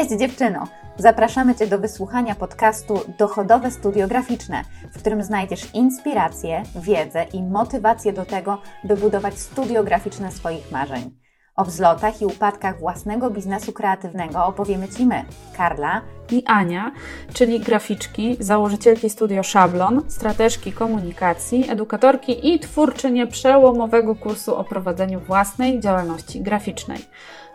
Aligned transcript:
Cześć 0.00 0.20
dziewczyno! 0.20 0.66
Zapraszamy 0.98 1.54
Cię 1.54 1.66
do 1.66 1.78
wysłuchania 1.78 2.34
podcastu 2.34 3.00
Dochodowe 3.18 3.70
Studio 3.70 4.08
Graficzne, 4.08 4.64
w 4.92 4.98
którym 4.98 5.22
znajdziesz 5.22 5.74
inspirację, 5.74 6.62
wiedzę 6.76 7.26
i 7.32 7.42
motywację 7.42 8.12
do 8.12 8.24
tego, 8.24 8.58
by 8.84 8.96
budować 8.96 9.38
studio 9.38 9.84
graficzne 9.84 10.32
swoich 10.32 10.72
marzeń. 10.72 11.10
O 11.56 11.64
wzlotach 11.64 12.22
i 12.22 12.26
upadkach 12.26 12.80
własnego 12.80 13.30
biznesu 13.30 13.72
kreatywnego 13.72 14.44
opowiemy 14.44 14.88
Ci 14.88 15.06
my, 15.06 15.24
Karla 15.56 16.02
i 16.30 16.44
Ania, 16.46 16.92
czyli 17.32 17.60
graficzki, 17.60 18.36
założycielki 18.40 19.10
studio 19.10 19.42
Szablon, 19.42 20.02
strateżki 20.08 20.72
komunikacji, 20.72 21.70
edukatorki 21.70 22.54
i 22.54 22.60
twórczynie 22.60 23.26
przełomowego 23.26 24.14
kursu 24.14 24.56
o 24.56 24.64
prowadzeniu 24.64 25.20
własnej 25.20 25.80
działalności 25.80 26.40
graficznej. 26.40 26.98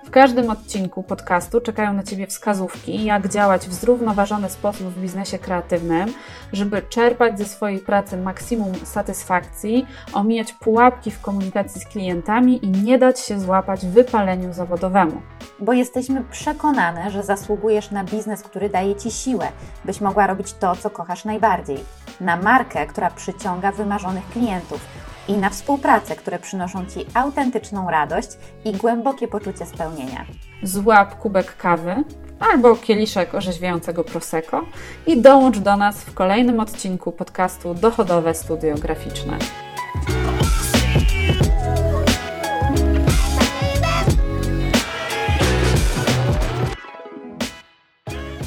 W 0.06 0.10
każdym 0.12 0.50
odcinku 0.50 1.04
podcastu 1.04 1.62
czekają 1.62 1.94
na 1.94 2.04
Ciebie 2.04 2.28
wskazówki, 2.28 3.06
jak 3.06 3.28
działać 3.28 3.68
w 3.68 3.74
zrównoważony 3.74 4.50
sposób 4.50 4.88
w 4.88 5.02
biznesie 5.02 5.40
kreatywnym, 5.40 6.14
żeby 6.54 6.82
czerpać 6.82 7.38
ze 7.38 7.46
swojej 7.46 7.80
pracy 7.80 8.18
maksimum 8.18 8.76
satysfakcji, 8.84 9.86
omijać 10.14 10.54
pułapki 10.54 11.12
w 11.12 11.22
komunikacji 11.22 11.82
z 11.82 11.86
klientami 11.86 12.66
i 12.66 12.70
nie 12.70 12.98
dać 12.98 13.20
się 13.20 13.40
złapać 13.40 13.86
wypaleniu 13.86 14.54
zawodowemu. 14.54 15.22
Bo 15.60 15.74
jesteśmy 15.74 16.24
przekonane, 16.24 17.12
że 17.12 17.24
zasługujesz 17.24 17.92
na 17.92 18.04
biznes, 18.04 18.44
który 18.44 18.70
daje 18.70 18.96
Ci 18.96 19.12
siłę, 19.12 19.48
byś 19.86 20.02
mogła 20.02 20.28
robić 20.28 20.54
to, 20.54 20.76
co 20.76 20.90
kochasz 20.90 21.26
najbardziej. 21.26 21.78
Na 22.22 22.38
markę, 22.38 22.88
która 22.88 23.10
przyciąga 23.10 23.72
wymarzonych 23.72 24.30
klientów 24.30 24.82
i 25.28 25.34
na 25.34 25.50
współpracę, 25.50 26.16
które 26.16 26.40
przynoszą 26.40 26.86
Ci 26.86 27.06
autentyczną 27.14 27.90
radość 27.90 28.30
i 28.66 28.72
głębokie 28.72 29.28
poczucie 29.28 29.66
spełnienia. 29.66 30.26
Złap 30.64 31.20
kubek 31.20 31.58
kawy 31.58 32.04
albo 32.40 32.76
kieliszek 32.76 33.36
orzeźwiającego 33.36 34.04
prosecco 34.04 34.66
i 35.08 35.22
dołącz 35.22 35.58
do 35.58 35.78
nas 35.78 36.04
w 36.04 36.14
kolejnym 36.14 36.60
odcinku 36.60 37.12
podcastu 37.12 37.74
Dochodowe 37.74 38.34
Studio 38.34 38.76
Graficzne. 38.76 39.38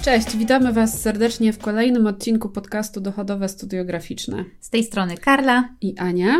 Cześć, 0.02 0.36
witamy 0.36 0.72
Was 0.72 1.00
serdecznie 1.00 1.52
w 1.52 1.58
kolejnym 1.58 2.06
odcinku 2.06 2.48
podcastu 2.48 3.00
Dochodowe 3.00 3.48
Studio 3.48 3.84
Graficzne. 3.84 4.44
Z 4.60 4.70
tej 4.70 4.84
strony 4.84 5.16
Karla 5.16 5.68
i 5.80 5.98
Ania. 5.98 6.38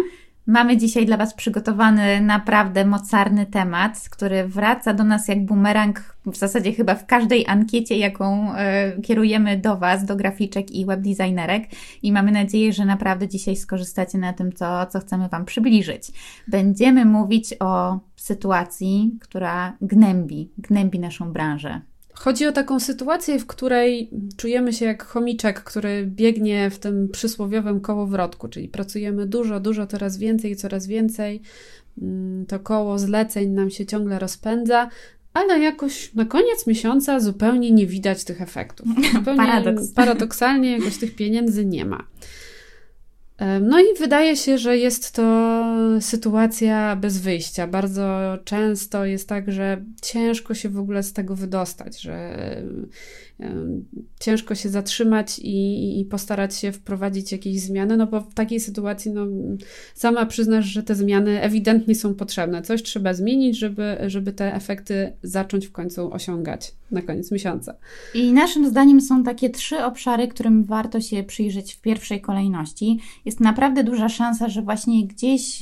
Mamy 0.49 0.77
dzisiaj 0.77 1.07
dla 1.07 1.17
Was 1.17 1.35
przygotowany 1.35 2.21
naprawdę 2.21 2.85
mocarny 2.85 3.47
temat, 3.47 4.09
który 4.11 4.49
wraca 4.49 4.95
do 4.95 5.05
nas 5.05 5.29
jak 5.29 5.45
bumerang 5.45 6.17
w 6.27 6.37
zasadzie 6.37 6.73
chyba 6.73 6.95
w 6.95 7.07
każdej 7.07 7.47
ankiecie, 7.47 7.99
jaką 7.99 8.55
e, 8.55 9.01
kierujemy 9.03 9.57
do 9.59 9.77
Was, 9.77 10.05
do 10.05 10.17
graficzek 10.17 10.71
i 10.71 10.87
webdesignerek. 10.87 11.65
I 12.03 12.13
mamy 12.13 12.33
nadzieję, 12.33 12.73
że 12.73 12.85
naprawdę 12.85 13.29
dzisiaj 13.29 13.57
skorzystacie 13.57 14.19
na 14.19 14.33
tym, 14.33 14.53
co, 14.53 14.87
co 14.87 15.01
chcemy 15.01 15.29
Wam 15.29 15.45
przybliżyć. 15.45 16.13
Będziemy 16.47 17.05
mówić 17.05 17.55
o 17.61 17.99
sytuacji, 18.17 19.19
która 19.21 19.77
gnębi, 19.81 20.51
gnębi 20.59 20.99
naszą 20.99 21.33
branżę. 21.33 21.81
Chodzi 22.19 22.47
o 22.47 22.53
taką 22.53 22.81
sytuację, 22.81 23.39
w 23.39 23.47
której 23.47 24.11
czujemy 24.37 24.73
się 24.73 24.85
jak 24.85 25.05
chomiczek, 25.05 25.65
który 25.65 26.07
biegnie 26.07 26.71
w 26.71 26.79
tym 26.79 27.09
przysłowiowym 27.09 27.81
kołowrotku, 27.81 28.49
czyli 28.49 28.69
pracujemy 28.69 29.27
dużo, 29.27 29.61
dużo, 29.61 29.87
coraz 29.87 30.17
więcej, 30.17 30.57
coraz 30.57 30.87
więcej. 30.87 31.43
Mm, 32.03 32.47
to 32.47 32.61
koło 32.61 32.99
zleceń 32.99 33.51
nam 33.51 33.71
się 33.71 33.87
ciągle 33.87 34.19
rozpędza, 34.19 34.89
ale 35.33 35.59
jakoś 35.59 36.15
na 36.15 36.25
koniec 36.25 36.67
miesiąca 36.67 37.21
zupełnie 37.21 37.71
nie 37.71 37.87
widać 37.87 38.25
tych 38.25 38.43
efektów. 38.43 38.87
Zupełnie 39.15 39.47
Paradoks. 39.47 39.89
Paradoksalnie 39.89 40.79
jakoś 40.79 40.99
tych 40.99 41.15
pieniędzy 41.15 41.67
nie 41.67 41.85
ma. 41.85 42.07
No 43.61 43.81
i 43.81 43.85
wydaje 43.99 44.37
się, 44.37 44.59
że 44.59 44.77
jest 44.77 45.13
to 45.13 45.65
sytuacja 46.01 46.97
bez 46.97 47.19
wyjścia. 47.19 47.67
Bardzo 47.67 48.39
często 48.45 49.05
jest 49.05 49.29
tak, 49.29 49.53
że 49.53 49.85
ciężko 50.03 50.55
się 50.55 50.69
w 50.69 50.79
ogóle 50.79 51.03
z 51.03 51.13
tego 51.13 51.37
wydostać, 51.37 52.01
że 52.01 52.37
ciężko 54.21 54.55
się 54.55 54.69
zatrzymać 54.69 55.39
i, 55.39 56.01
i, 56.01 56.05
postarać 56.05 56.57
się 56.57 56.73
wprowadzić 56.73 57.33
jakieś 57.33 57.61
zmiany, 57.61 57.97
no 57.97 58.07
bo 58.07 58.21
w 58.21 58.35
takiej 58.35 58.61
sytuacji 58.61 59.11
no, 59.11 59.27
sama 59.95 60.27
przyznasz, 60.27 60.67
że 60.67 60.83
te 60.83 60.95
zmiany 60.95 61.41
ewidentnie 61.41 61.95
są 61.95 62.15
potrzebne. 62.15 62.63
Coś 62.63 62.83
trzeba 62.83 63.15
zmienić, 63.15 63.59
żeby, 63.59 63.97
żeby 64.07 64.33
te 64.33 64.55
efekty 64.55 65.13
zacząć 65.23 65.67
w 65.67 65.73
końcu 65.73 66.13
osiągać 66.13 66.75
na 66.91 67.03
koniec 67.03 67.33
miesiąca. 67.33 67.75
I 68.15 68.33
naszym 68.33 68.69
zdaniem 68.71 69.01
są 69.01 69.23
takie 69.23 69.51
trzy 69.51 69.85
obszary, 69.85 70.29
którym 70.29 70.65
warto 70.65 71.01
się 71.01 71.25
przyjrzeć 71.25 71.75
w 71.75 71.81
pierwszej 71.81 72.21
kolejności. 72.21 72.99
Jest 73.29 73.41
naprawdę 73.41 73.85
duża 73.85 74.09
szansa, 74.09 74.49
że 74.49 74.63
właśnie 74.63 75.07
gdzieś 75.07 75.61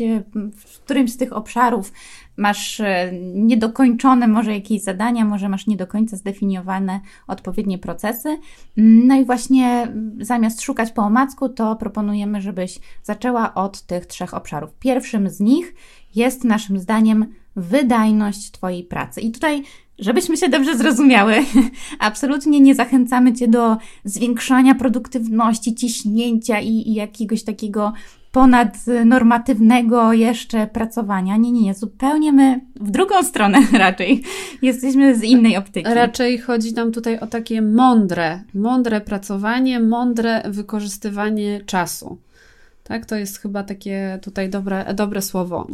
w 0.56 0.78
którymś 0.84 1.12
z 1.12 1.16
tych 1.16 1.32
obszarów 1.32 1.92
masz 2.36 2.80
e, 2.80 3.12
niedokończone 3.34 4.28
może 4.28 4.54
jakieś 4.54 4.82
zadania, 4.82 5.24
może 5.24 5.48
masz 5.48 5.66
nie 5.66 5.76
do 5.76 5.86
końca 5.86 6.16
zdefiniowane 6.16 7.00
odpowiednie 7.26 7.78
procesy. 7.78 8.38
No 8.76 9.14
i 9.14 9.24
właśnie 9.24 9.92
zamiast 10.20 10.62
szukać 10.62 10.92
po 10.92 11.02
omacku, 11.02 11.48
to 11.48 11.76
proponujemy, 11.76 12.40
żebyś 12.40 12.78
zaczęła 13.02 13.54
od 13.54 13.82
tych 13.82 14.06
trzech 14.06 14.34
obszarów. 14.34 14.74
Pierwszym 14.78 15.30
z 15.30 15.40
nich 15.40 15.74
jest 16.14 16.44
naszym 16.44 16.78
zdaniem 16.78 17.26
wydajność 17.56 18.50
Twojej 18.50 18.84
pracy. 18.84 19.20
I 19.20 19.30
tutaj 19.30 19.62
Żebyśmy 19.98 20.36
się 20.36 20.48
dobrze 20.48 20.76
zrozumiały, 20.76 21.34
absolutnie 21.98 22.60
nie 22.60 22.74
zachęcamy 22.74 23.32
Cię 23.32 23.48
do 23.48 23.76
zwiększania 24.04 24.74
produktywności, 24.74 25.74
ciśnięcia 25.74 26.60
i, 26.60 26.68
i 26.68 26.94
jakiegoś 26.94 27.42
takiego 27.42 27.92
ponadnormatywnego 28.32 30.12
jeszcze 30.12 30.66
pracowania. 30.66 31.36
Nie, 31.36 31.52
nie, 31.52 31.62
nie, 31.62 31.74
zupełnie 31.74 32.32
my 32.32 32.60
w 32.80 32.90
drugą 32.90 33.22
stronę 33.22 33.58
raczej 33.78 34.22
jesteśmy 34.62 35.14
z 35.14 35.22
innej 35.22 35.56
optyki. 35.56 35.94
Raczej 35.94 36.38
chodzi 36.38 36.74
nam 36.74 36.92
tutaj 36.92 37.18
o 37.18 37.26
takie 37.26 37.62
mądre, 37.62 38.42
mądre 38.54 39.00
pracowanie, 39.00 39.80
mądre 39.80 40.42
wykorzystywanie 40.50 41.60
czasu. 41.66 42.18
Tak, 42.88 43.06
to 43.06 43.16
jest 43.16 43.38
chyba 43.38 43.62
takie 43.62 44.18
tutaj 44.22 44.50
dobre, 44.50 44.94
dobre 44.94 45.22
słowo. 45.22 45.66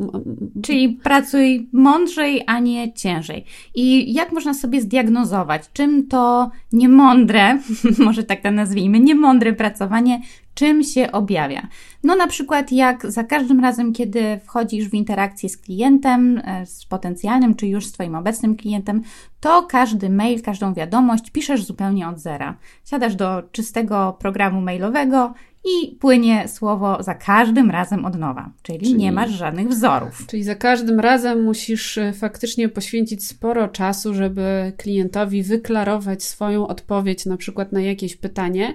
Czyli 0.63 0.89
pracuj 0.89 1.69
mądrzej, 1.73 2.43
a 2.47 2.59
nie 2.59 2.93
ciężej. 2.93 3.45
I 3.75 4.15
jak 4.15 4.33
można 4.33 4.55
sobie 4.55 4.81
zdiagnozować, 4.81 5.63
czym 5.73 6.09
to 6.09 6.51
niemądre, 6.73 7.59
może 8.05 8.25
tak 8.25 8.41
to 8.41 8.51
nazwijmy, 8.51 9.01
niemądre 9.01 9.53
pracowanie, 9.53 10.21
czym 10.55 10.83
się 10.83 11.13
objawia? 11.13 11.69
No 12.05 12.17
na 12.17 12.27
przykład 12.27 12.73
jak 12.73 13.11
za 13.11 13.25
każdym 13.25 13.61
razem, 13.61 13.93
kiedy 13.93 14.41
wchodzisz 14.45 14.89
w 14.89 14.95
interakcję 14.95 15.49
z 15.49 15.57
klientem, 15.57 16.43
e, 16.45 16.67
z 16.67 16.85
potencjalnym, 16.85 17.55
czy 17.55 17.67
już 17.67 17.87
z 17.87 17.93
Twoim 17.93 18.15
obecnym 18.15 18.57
klientem, 18.57 19.03
to 19.41 19.63
każdy 19.63 20.11
mail, 20.11 20.43
każdą 20.43 20.75
wiadomość 20.75 21.31
piszesz 21.31 21.65
zupełnie 21.65 22.09
od 22.09 22.19
zera. 22.19 22.57
Siadasz 22.85 23.15
do 23.15 23.43
czystego 23.53 24.17
programu 24.19 24.61
mailowego 24.61 25.35
i 25.65 25.97
płynie 25.97 26.49
słowo 26.49 27.03
za 27.03 27.15
każdym 27.15 27.71
razem 27.71 28.05
od 28.05 28.19
nowa, 28.19 28.51
czyli, 28.63 28.79
czyli, 28.79 28.95
nie 28.95 29.13
masz 29.13 29.31
żadnych 29.31 29.69
wzorów. 29.69 30.27
Czyli 30.27 30.45
za 30.45 30.55
każdym 30.55 31.01
razem 31.01 31.43
musisz 31.43 31.99
e, 31.99 32.13
faktycznie 32.13 32.69
poświęcić 32.69 33.27
sporo 33.27 33.69
czasu, 33.69 34.15
żeby 34.15 34.73
klientowi 34.77 35.43
wyklarować 35.43 36.23
swoją 36.23 36.67
odpowiedź 36.67 37.27
na 37.27 37.37
przykład 37.37 37.73
na 37.73 37.81
jakieś 37.81 38.17
pytanie. 38.17 38.75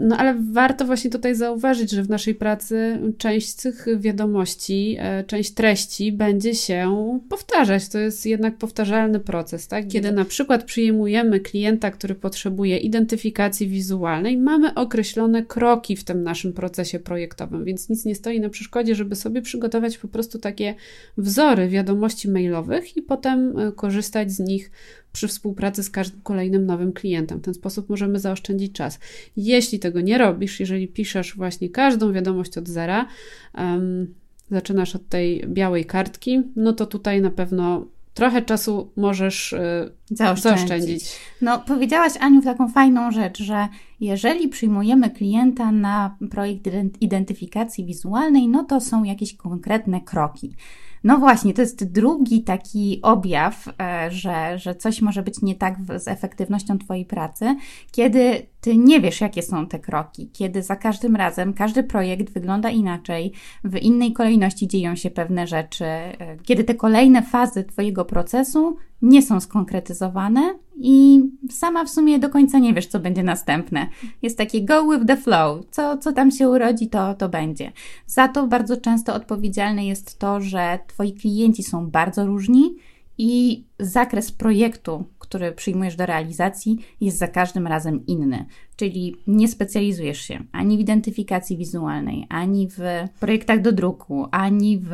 No 0.00 0.16
ale 0.16 0.34
warto 0.52 0.84
właśnie 0.84 1.10
tutaj 1.10 1.34
zauważyć, 1.34 1.90
że 1.90 2.02
w 2.02 2.08
naszej 2.08 2.34
pracy 2.34 2.98
część 3.18 3.48
z 3.48 3.56
tych 3.56 3.86
wiadomości, 3.98 4.96
e, 4.98 5.24
część 5.24 5.54
treści 5.54 6.12
będzie 6.12 6.54
się 6.54 7.18
powtarzać. 7.28 7.88
To 7.88 7.98
jest 7.98 8.26
jednak 8.26 8.56
powtarzalny 8.56 9.20
proces, 9.20 9.68
tak? 9.68 9.88
Kiedy 9.88 10.12
na 10.12 10.24
przykład 10.24 10.64
przyjmujemy 10.64 11.40
klienta, 11.40 11.90
który 11.90 12.14
potrzebuje 12.14 12.78
identyfikacji 12.78 13.68
wizualnej, 13.68 14.36
mamy 14.36 14.74
określone 14.74 15.42
kroki, 15.42 15.83
kroki 15.84 15.96
w 15.96 16.04
tym 16.04 16.22
naszym 16.22 16.52
procesie 16.52 16.98
projektowym, 16.98 17.64
więc 17.64 17.88
nic 17.88 18.04
nie 18.04 18.14
stoi 18.14 18.40
na 18.40 18.48
przeszkodzie, 18.48 18.94
żeby 18.94 19.16
sobie 19.16 19.42
przygotować 19.42 19.98
po 19.98 20.08
prostu 20.08 20.38
takie 20.38 20.74
wzory 21.16 21.68
wiadomości 21.68 22.30
mailowych 22.30 22.96
i 22.96 23.02
potem 23.02 23.58
e, 23.58 23.72
korzystać 23.72 24.32
z 24.32 24.40
nich 24.40 24.70
przy 25.12 25.28
współpracy 25.28 25.82
z 25.82 25.90
każdym 25.90 26.20
kolejnym 26.22 26.66
nowym 26.66 26.92
klientem. 26.92 27.38
W 27.38 27.42
ten 27.42 27.54
sposób 27.54 27.88
możemy 27.88 28.18
zaoszczędzić 28.18 28.72
czas. 28.72 28.98
Jeśli 29.36 29.78
tego 29.78 30.00
nie 30.00 30.18
robisz, 30.18 30.60
jeżeli 30.60 30.88
piszesz 30.88 31.36
właśnie 31.36 31.68
każdą 31.68 32.12
wiadomość 32.12 32.58
od 32.58 32.68
zera, 32.68 33.06
um, 33.54 34.14
zaczynasz 34.50 34.96
od 34.96 35.08
tej 35.08 35.44
białej 35.48 35.84
kartki, 35.84 36.42
no 36.56 36.72
to 36.72 36.86
tutaj 36.86 37.20
na 37.20 37.30
pewno 37.30 37.86
trochę 38.14 38.42
czasu 38.42 38.92
możesz 38.96 39.52
y, 39.52 39.92
zaoszczędzić. 40.10 40.68
zaoszczędzić. 40.68 41.04
No, 41.42 41.58
powiedziałaś, 41.58 42.12
Aniu, 42.20 42.42
taką 42.42 42.68
fajną 42.68 43.10
rzecz, 43.10 43.42
że 43.42 43.68
jeżeli 44.00 44.48
przyjmujemy 44.48 45.10
klienta 45.10 45.72
na 45.72 46.16
projekt 46.30 46.64
identyfikacji 47.00 47.84
wizualnej, 47.84 48.48
no 48.48 48.64
to 48.64 48.80
są 48.80 49.04
jakieś 49.04 49.36
konkretne 49.36 50.00
kroki. 50.00 50.54
No 51.04 51.18
właśnie, 51.18 51.54
to 51.54 51.62
jest 51.62 51.92
drugi 51.92 52.42
taki 52.42 52.98
objaw, 53.02 53.68
e, 53.80 54.10
że, 54.10 54.58
że 54.58 54.74
coś 54.74 55.02
może 55.02 55.22
być 55.22 55.42
nie 55.42 55.54
tak 55.54 55.76
z 55.96 56.08
efektywnością 56.08 56.78
Twojej 56.78 57.04
pracy, 57.04 57.56
kiedy 57.92 58.46
Ty 58.64 58.76
nie 58.76 59.00
wiesz, 59.00 59.20
jakie 59.20 59.42
są 59.42 59.66
te 59.66 59.78
kroki, 59.78 60.30
kiedy 60.32 60.62
za 60.62 60.76
każdym 60.76 61.16
razem 61.16 61.54
każdy 61.54 61.82
projekt 61.82 62.32
wygląda 62.32 62.70
inaczej, 62.70 63.32
w 63.64 63.76
innej 63.76 64.12
kolejności 64.12 64.68
dzieją 64.68 64.96
się 64.96 65.10
pewne 65.10 65.46
rzeczy, 65.46 65.84
e, 65.84 66.36
kiedy 66.42 66.64
te 66.64 66.74
kolejne 66.74 67.22
fazy 67.22 67.64
Twojego 67.64 68.04
procesu 68.04 68.76
nie 69.02 69.22
są 69.22 69.40
skonkretyzowane 69.40 70.54
i 70.76 71.22
sama 71.50 71.84
w 71.84 71.90
sumie 71.90 72.18
do 72.18 72.28
końca 72.28 72.58
nie 72.58 72.74
wiesz, 72.74 72.86
co 72.86 73.00
będzie 73.00 73.22
następne. 73.22 73.88
Jest 74.22 74.38
takie 74.38 74.64
go 74.64 74.90
with 74.90 75.06
the 75.06 75.16
flow, 75.16 75.64
co, 75.70 75.98
co 75.98 76.12
tam 76.12 76.30
się 76.30 76.48
urodzi, 76.48 76.88
to, 76.88 77.14
to 77.14 77.28
będzie. 77.28 77.72
Za 78.06 78.28
to 78.28 78.46
bardzo 78.46 78.76
często 78.76 79.14
odpowiedzialne 79.14 79.86
jest 79.86 80.18
to, 80.18 80.40
że 80.40 80.78
Twoi 80.86 81.12
klienci 81.12 81.62
są 81.62 81.90
bardzo 81.90 82.26
różni 82.26 82.74
i 83.18 83.64
zakres 83.78 84.32
projektu, 84.32 85.04
który 85.18 85.52
przyjmujesz 85.52 85.96
do 85.96 86.06
realizacji, 86.06 86.78
jest 87.00 87.18
za 87.18 87.28
każdym 87.28 87.66
razem 87.66 88.06
inny. 88.06 88.44
Czyli 88.76 89.16
nie 89.26 89.48
specjalizujesz 89.48 90.20
się 90.20 90.40
ani 90.52 90.76
w 90.76 90.80
identyfikacji 90.80 91.56
wizualnej, 91.56 92.26
ani 92.28 92.68
w 92.68 92.80
projektach 93.20 93.62
do 93.62 93.72
druku, 93.72 94.26
ani 94.30 94.78
w 94.78 94.90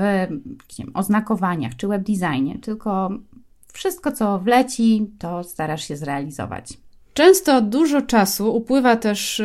wiem, 0.79 0.91
oznakowaniach 0.95 1.77
czy 1.77 1.89
webdesignie, 1.89 2.59
tylko 2.59 3.11
wszystko, 3.73 4.13
co 4.13 4.39
wleci, 4.39 5.11
to 5.19 5.45
starasz 5.45 5.89
się 5.89 5.97
zrealizować. 5.97 6.69
Często 7.15 7.61
dużo 7.61 8.03
czasu 8.03 8.57
upływa 8.57 8.97
też 8.97 9.43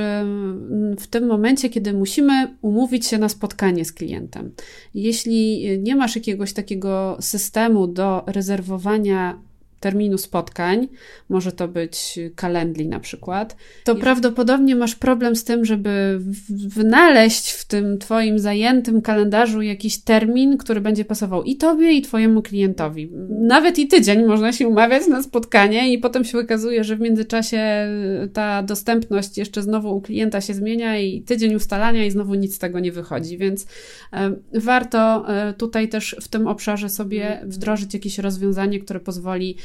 w 1.00 1.08
tym 1.08 1.28
momencie, 1.28 1.70
kiedy 1.70 1.94
musimy 1.94 2.58
umówić 2.62 3.06
się 3.06 3.18
na 3.18 3.30
spotkanie 3.30 3.86
z 3.86 3.94
klientem. 3.94 4.52
Jeśli 4.94 5.66
nie 5.80 5.96
masz 5.96 6.16
jakiegoś 6.16 6.54
takiego 6.54 7.18
systemu 7.20 7.88
do 7.88 8.24
rezerwowania 8.28 9.40
terminu 9.86 10.18
spotkań, 10.18 10.88
może 11.30 11.52
to 11.52 11.68
być 11.68 12.20
kalendli 12.36 12.88
na 12.88 13.00
przykład, 13.00 13.56
to 13.84 13.96
prawdopodobnie 13.96 14.76
masz 14.76 14.96
problem 14.96 15.36
z 15.36 15.44
tym, 15.44 15.66
żeby 15.66 16.20
wynaleźć 16.50 17.52
w 17.52 17.66
tym 17.66 17.98
Twoim 17.98 18.40
zajętym 18.40 19.02
kalendarzu 19.02 19.62
jakiś 19.62 20.04
termin, 20.04 20.58
który 20.58 20.82
będzie 20.82 21.06
pasował 21.06 21.44
i 21.44 21.56
Tobie, 21.56 21.92
i 21.92 22.02
Twojemu 22.02 22.42
klientowi. 22.42 23.10
Nawet 23.30 23.80
i 23.80 23.88
tydzień 23.88 24.26
można 24.26 24.54
się 24.54 24.68
umawiać 24.68 25.08
na 25.08 25.24
spotkanie, 25.24 25.94
i 25.94 25.98
potem 25.98 26.26
się 26.26 26.40
okazuje, 26.40 26.84
że 26.84 26.96
w 26.96 27.00
międzyczasie 27.00 27.88
ta 28.34 28.64
dostępność 28.64 29.38
jeszcze 29.38 29.62
znowu 29.62 29.98
u 29.98 30.02
klienta 30.02 30.42
się 30.42 30.54
zmienia, 30.54 31.00
i 31.00 31.22
tydzień 31.22 31.56
ustalania, 31.56 32.06
i 32.06 32.12
znowu 32.12 32.36
nic 32.36 32.56
z 32.56 32.60
tego 32.60 32.80
nie 32.80 32.92
wychodzi. 32.92 33.38
Więc 33.38 33.66
e, 34.14 34.36
warto 34.54 35.26
e, 35.30 35.54
tutaj 35.54 35.90
też 35.90 36.16
w 36.22 36.28
tym 36.28 36.48
obszarze 36.48 36.90
sobie 36.90 37.42
wdrożyć 37.44 37.94
jakieś 37.94 38.18
rozwiązanie, 38.18 38.80
które 38.80 39.00
pozwoli 39.00 39.58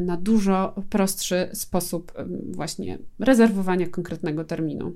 na 0.00 0.16
dużo 0.16 0.74
prostszy 0.90 1.48
sposób 1.52 2.12
właśnie 2.50 2.98
rezerwowania 3.18 3.88
konkretnego 3.88 4.44
terminu. 4.44 4.94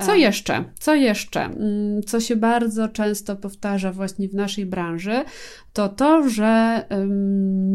Co 0.00 0.14
jeszcze? 0.14 0.64
Co 0.78 0.94
jeszcze? 0.94 1.44
Mm, 1.44 2.02
co 2.02 2.20
się 2.20 2.36
bardzo 2.36 2.88
często 2.88 3.36
powtarza 3.36 3.92
właśnie 3.92 4.28
w 4.28 4.34
naszej 4.34 4.66
branży, 4.66 5.24
to 5.72 5.88
to, 5.88 6.28
że 6.28 6.82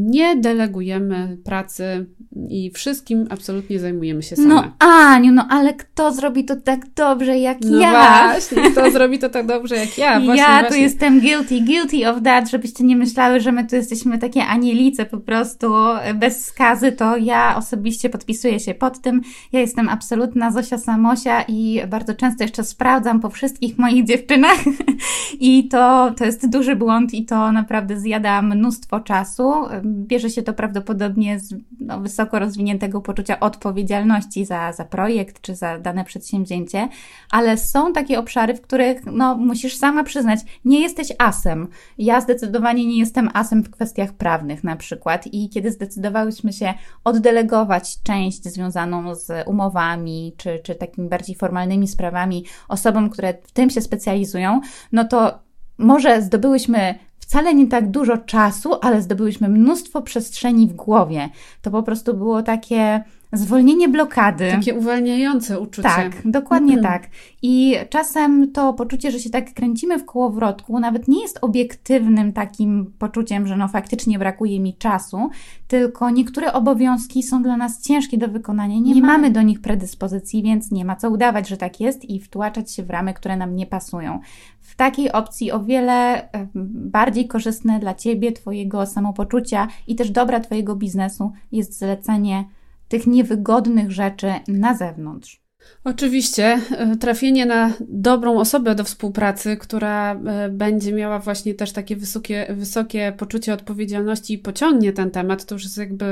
nie 0.09 0.35
delegujemy 0.35 1.37
pracy 1.43 2.05
i 2.49 2.71
wszystkim 2.71 3.27
absolutnie 3.29 3.79
zajmujemy 3.79 4.23
się 4.23 4.35
same. 4.35 4.47
No 4.47 4.71
Aniu, 4.79 5.31
no 5.31 5.47
ale 5.49 5.73
kto 5.73 6.11
zrobi 6.11 6.45
to 6.45 6.55
tak 6.55 6.79
dobrze 6.95 7.37
jak 7.37 7.57
no 7.61 7.79
ja? 7.79 7.91
właśnie, 7.91 8.71
kto 8.71 8.91
zrobi 8.97 9.19
to 9.19 9.29
tak 9.29 9.45
dobrze 9.45 9.75
jak 9.75 9.97
ja? 9.97 10.19
Właśnie, 10.19 10.43
ja 10.43 10.47
właśnie. 10.47 10.69
tu 10.69 10.75
jestem 10.75 11.19
guilty, 11.19 11.61
guilty 11.61 12.09
of 12.09 12.23
that, 12.23 12.49
żebyście 12.49 12.83
nie 12.83 12.95
myślały, 12.95 13.39
że 13.39 13.51
my 13.51 13.67
tu 13.67 13.75
jesteśmy 13.75 14.17
takie 14.17 14.45
anielice 14.45 15.05
po 15.05 15.17
prostu 15.17 15.67
bez 16.15 16.45
skazy, 16.45 16.91
to 16.91 17.17
ja 17.17 17.55
osobiście 17.57 18.09
podpisuję 18.09 18.59
się 18.59 18.73
pod 18.73 19.01
tym. 19.01 19.21
Ja 19.51 19.59
jestem 19.59 19.89
absolutna 19.89 20.51
Zosia 20.51 20.77
Samosia 20.77 21.41
i 21.41 21.66
bardzo 21.87 22.15
często 22.15 22.43
jeszcze 22.43 22.63
sprawdzam 22.63 23.19
po 23.19 23.29
wszystkich 23.29 23.77
moich 23.77 24.05
dziewczynach 24.05 24.57
i 25.39 25.67
to, 25.67 26.11
to 26.17 26.25
jest 26.25 26.49
duży 26.49 26.75
błąd 26.75 27.13
i 27.13 27.25
to 27.25 27.51
naprawdę 27.51 27.99
zjada 27.99 28.41
mnóstwo 28.41 28.99
czasu. 28.99 29.53
Bierze 29.83 30.29
się 30.29 30.43
to 30.43 30.53
prawdopodobnie 30.53 31.39
z 31.39 31.55
no, 31.79 31.99
wysoko 31.99 32.39
rozwiniętego 32.39 33.01
poczucia 33.01 33.39
odpowiedzialności 33.39 34.45
za, 34.45 34.73
za 34.73 34.85
projekt 34.85 35.41
czy 35.41 35.55
za 35.55 35.79
dane 35.79 36.03
przedsięwzięcie, 36.03 36.89
ale 37.31 37.57
są 37.57 37.93
takie 37.93 38.19
obszary, 38.19 38.55
w 38.55 38.61
których 38.61 39.05
no, 39.05 39.35
musisz 39.35 39.75
sama 39.75 40.03
przyznać, 40.03 40.39
nie 40.65 40.81
jesteś 40.81 41.07
asem. 41.19 41.67
Ja 41.97 42.21
zdecydowanie 42.21 42.85
nie 42.85 42.99
jestem 42.99 43.29
asem 43.33 43.63
w 43.63 43.69
kwestiach 43.69 44.13
prawnych 44.13 44.63
na 44.63 44.75
przykład 44.75 45.27
i 45.27 45.49
kiedy 45.49 45.71
zdecydowałyśmy 45.71 46.53
się 46.53 46.73
oddelegować 47.03 48.01
część 48.03 48.43
związaną 48.43 49.15
z 49.15 49.47
umowami 49.47 50.33
czy, 50.37 50.59
czy 50.63 50.75
takimi 50.75 51.09
bardziej 51.09 51.35
formalnymi 51.57 51.87
sprawami 51.87 52.45
osobom, 52.67 53.09
które 53.09 53.33
w 53.43 53.51
tym 53.51 53.69
się 53.69 53.81
specjalizują, 53.81 54.61
no 54.91 55.05
to 55.05 55.39
może 55.77 56.21
zdobyłyśmy 56.21 56.95
wcale 57.19 57.55
nie 57.55 57.67
tak 57.67 57.91
dużo 57.91 58.17
czasu, 58.17 58.75
ale 58.81 59.01
zdobyłyśmy 59.01 59.49
mnóstwo 59.49 60.01
przestrzeni 60.01 60.67
w 60.67 60.73
głowie. 60.73 61.29
To 61.61 61.71
po 61.71 61.83
prostu 61.83 62.13
było 62.13 62.43
takie 62.43 63.03
zwolnienie 63.33 63.89
blokady. 63.89 64.51
Takie 64.51 64.73
uwalniające 64.73 65.59
uczucie. 65.59 65.89
Tak, 65.89 66.11
dokładnie 66.25 66.73
mm. 66.73 66.85
tak. 66.85 67.07
I 67.41 67.75
czasem 67.89 68.51
to 68.51 68.73
poczucie, 68.73 69.11
że 69.11 69.19
się 69.19 69.29
tak 69.29 69.53
kręcimy 69.53 69.99
w 69.99 70.05
kołowrotku, 70.05 70.79
nawet 70.79 71.07
nie 71.07 71.21
jest 71.21 71.39
obiektywnym 71.41 72.33
takim 72.33 72.93
poczuciem, 72.99 73.47
że 73.47 73.57
no 73.57 73.67
faktycznie 73.67 74.19
brakuje 74.19 74.59
mi 74.59 74.73
czasu, 74.73 75.29
tylko 75.67 76.09
niektóre 76.09 76.53
obowiązki 76.53 77.23
są 77.23 77.43
dla 77.43 77.57
nas 77.57 77.81
ciężkie 77.81 78.17
do 78.17 78.27
wykonania. 78.27 78.79
Nie, 78.79 78.93
nie 78.93 79.01
mamy 79.01 79.31
do 79.31 79.41
nich 79.41 79.61
predyspozycji, 79.61 80.43
więc 80.43 80.71
nie 80.71 80.85
ma 80.85 80.95
co 80.95 81.09
udawać, 81.09 81.47
że 81.47 81.57
tak 81.57 81.79
jest 81.79 82.09
i 82.09 82.19
wtłaczać 82.19 82.71
się 82.71 82.83
w 82.83 82.89
ramy, 82.89 83.13
które 83.13 83.37
nam 83.37 83.55
nie 83.55 83.65
pasują. 83.65 84.19
W 84.61 84.75
takiej 84.75 85.11
opcji 85.11 85.51
o 85.51 85.59
wiele 85.59 86.29
bardziej 86.65 87.27
korzystne 87.27 87.79
dla 87.79 87.93
Ciebie, 87.93 88.31
Twojego 88.31 88.85
samopoczucia 88.85 89.67
i 89.87 89.95
też 89.95 90.11
dobra 90.11 90.39
Twojego 90.39 90.75
biznesu 90.75 91.31
jest 91.51 91.79
zlecenie 91.79 92.45
tych 92.87 93.07
niewygodnych 93.07 93.91
rzeczy 93.91 94.33
na 94.47 94.77
zewnątrz. 94.77 95.47
Oczywiście, 95.83 96.59
e, 96.71 96.95
trafienie 96.95 97.45
na 97.45 97.73
dobrą 97.79 98.39
osobę 98.39 98.75
do 98.75 98.83
współpracy, 98.83 99.57
która 99.57 100.15
e, 100.15 100.49
będzie 100.49 100.93
miała 100.93 101.19
właśnie 101.19 101.53
też 101.53 101.71
takie 101.71 101.95
wysokie, 101.95 102.47
wysokie 102.49 103.13
poczucie 103.17 103.53
odpowiedzialności 103.53 104.33
i 104.33 104.37
pociągnie 104.37 104.93
ten 104.93 105.11
temat, 105.11 105.45
to 105.45 105.55
już 105.55 105.63
jest 105.63 105.77
jakby 105.77 106.05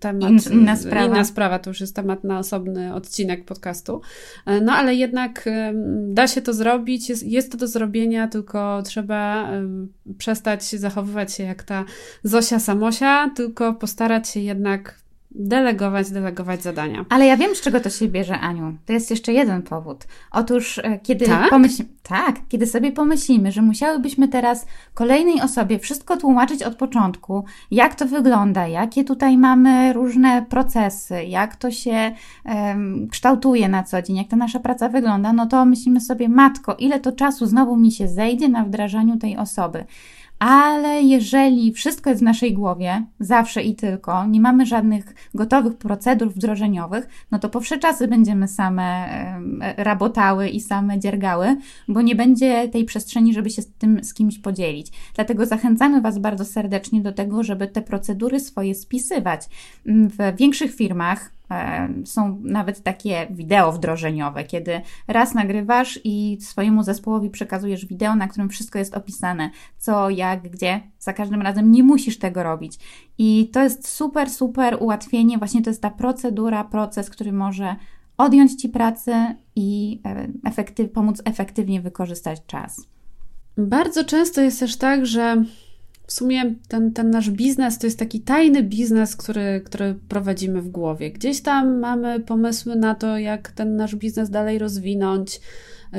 temat. 0.00 0.30
Inna 0.52 0.76
sprawa. 0.76 1.06
Inna 1.06 1.24
sprawa, 1.24 1.58
to 1.58 1.70
już 1.70 1.80
jest 1.80 1.96
temat 1.96 2.24
na 2.24 2.38
osobny 2.38 2.94
odcinek 2.94 3.44
podcastu. 3.44 4.00
E, 4.46 4.60
no 4.60 4.72
ale 4.72 4.94
jednak 4.94 5.48
da 6.08 6.26
się 6.26 6.42
to 6.42 6.52
zrobić, 6.52 7.08
jest, 7.08 7.26
jest 7.26 7.52
to 7.52 7.58
do 7.58 7.66
zrobienia, 7.66 8.28
tylko 8.28 8.82
trzeba 8.82 9.50
przestać 10.18 10.64
zachowywać 10.64 11.34
się 11.34 11.42
jak 11.42 11.62
ta 11.62 11.84
Zosia 12.24 12.58
Samosia, 12.58 13.30
tylko 13.36 13.74
postarać 13.74 14.28
się 14.28 14.40
jednak 14.40 15.00
Delegować, 15.34 16.10
delegować 16.10 16.62
zadania. 16.62 17.04
Ale 17.08 17.26
ja 17.26 17.36
wiem, 17.36 17.54
z 17.54 17.60
czego 17.60 17.80
to 17.80 17.90
się 17.90 18.08
bierze, 18.08 18.40
Aniu. 18.40 18.76
To 18.86 18.92
jest 18.92 19.10
jeszcze 19.10 19.32
jeden 19.32 19.62
powód. 19.62 20.06
Otóż, 20.32 20.78
e, 20.78 20.98
kiedy 20.98 21.26
tak? 21.26 21.50
pomyślimy, 21.50 21.90
tak, 22.02 22.36
kiedy 22.48 22.66
sobie 22.66 22.92
pomyślimy, 22.92 23.52
że 23.52 23.62
musiałybyśmy 23.62 24.28
teraz 24.28 24.66
kolejnej 24.94 25.40
osobie 25.40 25.78
wszystko 25.78 26.16
tłumaczyć 26.16 26.62
od 26.62 26.74
początku, 26.74 27.44
jak 27.70 27.94
to 27.94 28.06
wygląda, 28.06 28.66
jakie 28.66 29.04
tutaj 29.04 29.38
mamy 29.38 29.92
różne 29.92 30.46
procesy, 30.48 31.24
jak 31.24 31.56
to 31.56 31.70
się 31.70 32.12
um, 32.44 33.08
kształtuje 33.10 33.68
na 33.68 33.82
co 33.82 34.02
dzień, 34.02 34.16
jak 34.16 34.28
ta 34.28 34.36
nasza 34.36 34.60
praca 34.60 34.88
wygląda, 34.88 35.32
no 35.32 35.46
to 35.46 35.64
myślimy 35.64 36.00
sobie, 36.00 36.28
matko, 36.28 36.74
ile 36.74 37.00
to 37.00 37.12
czasu 37.12 37.46
znowu 37.46 37.76
mi 37.76 37.92
się 37.92 38.08
zejdzie 38.08 38.48
na 38.48 38.64
wdrażaniu 38.64 39.16
tej 39.16 39.36
osoby. 39.36 39.84
Ale 40.40 41.02
jeżeli 41.02 41.72
wszystko 41.72 42.10
jest 42.10 42.22
w 42.22 42.24
naszej 42.24 42.54
głowie, 42.54 43.06
zawsze 43.18 43.62
i 43.62 43.74
tylko, 43.74 44.26
nie 44.26 44.40
mamy 44.40 44.66
żadnych 44.66 45.14
gotowych 45.34 45.76
procedur 45.76 46.32
wdrożeniowych, 46.32 47.08
no 47.30 47.38
to 47.38 47.48
po 47.48 47.60
wsze 47.60 47.78
czasy 47.78 48.08
będziemy 48.08 48.48
same 48.48 49.08
rabotały 49.76 50.48
i 50.48 50.60
same 50.60 50.98
dziergały, 50.98 51.56
bo 51.88 52.02
nie 52.02 52.16
będzie 52.16 52.68
tej 52.68 52.84
przestrzeni, 52.84 53.34
żeby 53.34 53.50
się 53.50 53.62
z 53.62 53.72
tym 53.72 54.04
z 54.04 54.14
kimś 54.14 54.38
podzielić. 54.38 54.92
Dlatego 55.14 55.46
zachęcamy 55.46 56.00
Was 56.00 56.18
bardzo 56.18 56.44
serdecznie 56.44 57.00
do 57.00 57.12
tego, 57.12 57.42
żeby 57.42 57.66
te 57.66 57.82
procedury 57.82 58.40
swoje 58.40 58.74
spisywać. 58.74 59.48
W 59.86 60.36
większych 60.36 60.74
firmach, 60.74 61.32
są 62.04 62.40
nawet 62.44 62.82
takie 62.82 63.26
wideo 63.30 63.72
wdrożeniowe, 63.72 64.44
kiedy 64.44 64.80
raz 65.08 65.34
nagrywasz 65.34 66.00
i 66.04 66.38
swojemu 66.40 66.82
zespołowi 66.82 67.30
przekazujesz 67.30 67.86
wideo, 67.86 68.14
na 68.14 68.28
którym 68.28 68.48
wszystko 68.48 68.78
jest 68.78 68.96
opisane, 68.96 69.50
co, 69.78 70.10
jak, 70.10 70.50
gdzie. 70.50 70.80
Za 70.98 71.12
każdym 71.12 71.42
razem 71.42 71.72
nie 71.72 71.82
musisz 71.82 72.18
tego 72.18 72.42
robić. 72.42 72.78
I 73.18 73.50
to 73.52 73.62
jest 73.62 73.88
super, 73.88 74.30
super 74.30 74.76
ułatwienie. 74.80 75.38
Właśnie 75.38 75.62
to 75.62 75.70
jest 75.70 75.82
ta 75.82 75.90
procedura, 75.90 76.64
proces, 76.64 77.10
który 77.10 77.32
może 77.32 77.76
odjąć 78.16 78.54
ci 78.54 78.68
pracę 78.68 79.34
i 79.56 80.00
efektyw, 80.44 80.92
pomóc 80.92 81.22
efektywnie 81.24 81.80
wykorzystać 81.80 82.46
czas. 82.46 82.86
Bardzo 83.56 84.04
często 84.04 84.40
jest 84.40 84.60
też 84.60 84.76
tak, 84.76 85.06
że 85.06 85.44
w 86.10 86.12
sumie 86.12 86.54
ten, 86.68 86.92
ten 86.92 87.10
nasz 87.10 87.30
biznes 87.30 87.78
to 87.78 87.86
jest 87.86 87.98
taki 87.98 88.20
tajny 88.20 88.62
biznes, 88.62 89.16
który, 89.16 89.62
który 89.64 89.94
prowadzimy 90.08 90.62
w 90.62 90.68
głowie. 90.68 91.10
Gdzieś 91.10 91.40
tam 91.40 91.78
mamy 91.78 92.20
pomysły 92.20 92.76
na 92.76 92.94
to, 92.94 93.18
jak 93.18 93.50
ten 93.50 93.76
nasz 93.76 93.96
biznes 93.96 94.30
dalej 94.30 94.58
rozwinąć, 94.58 95.40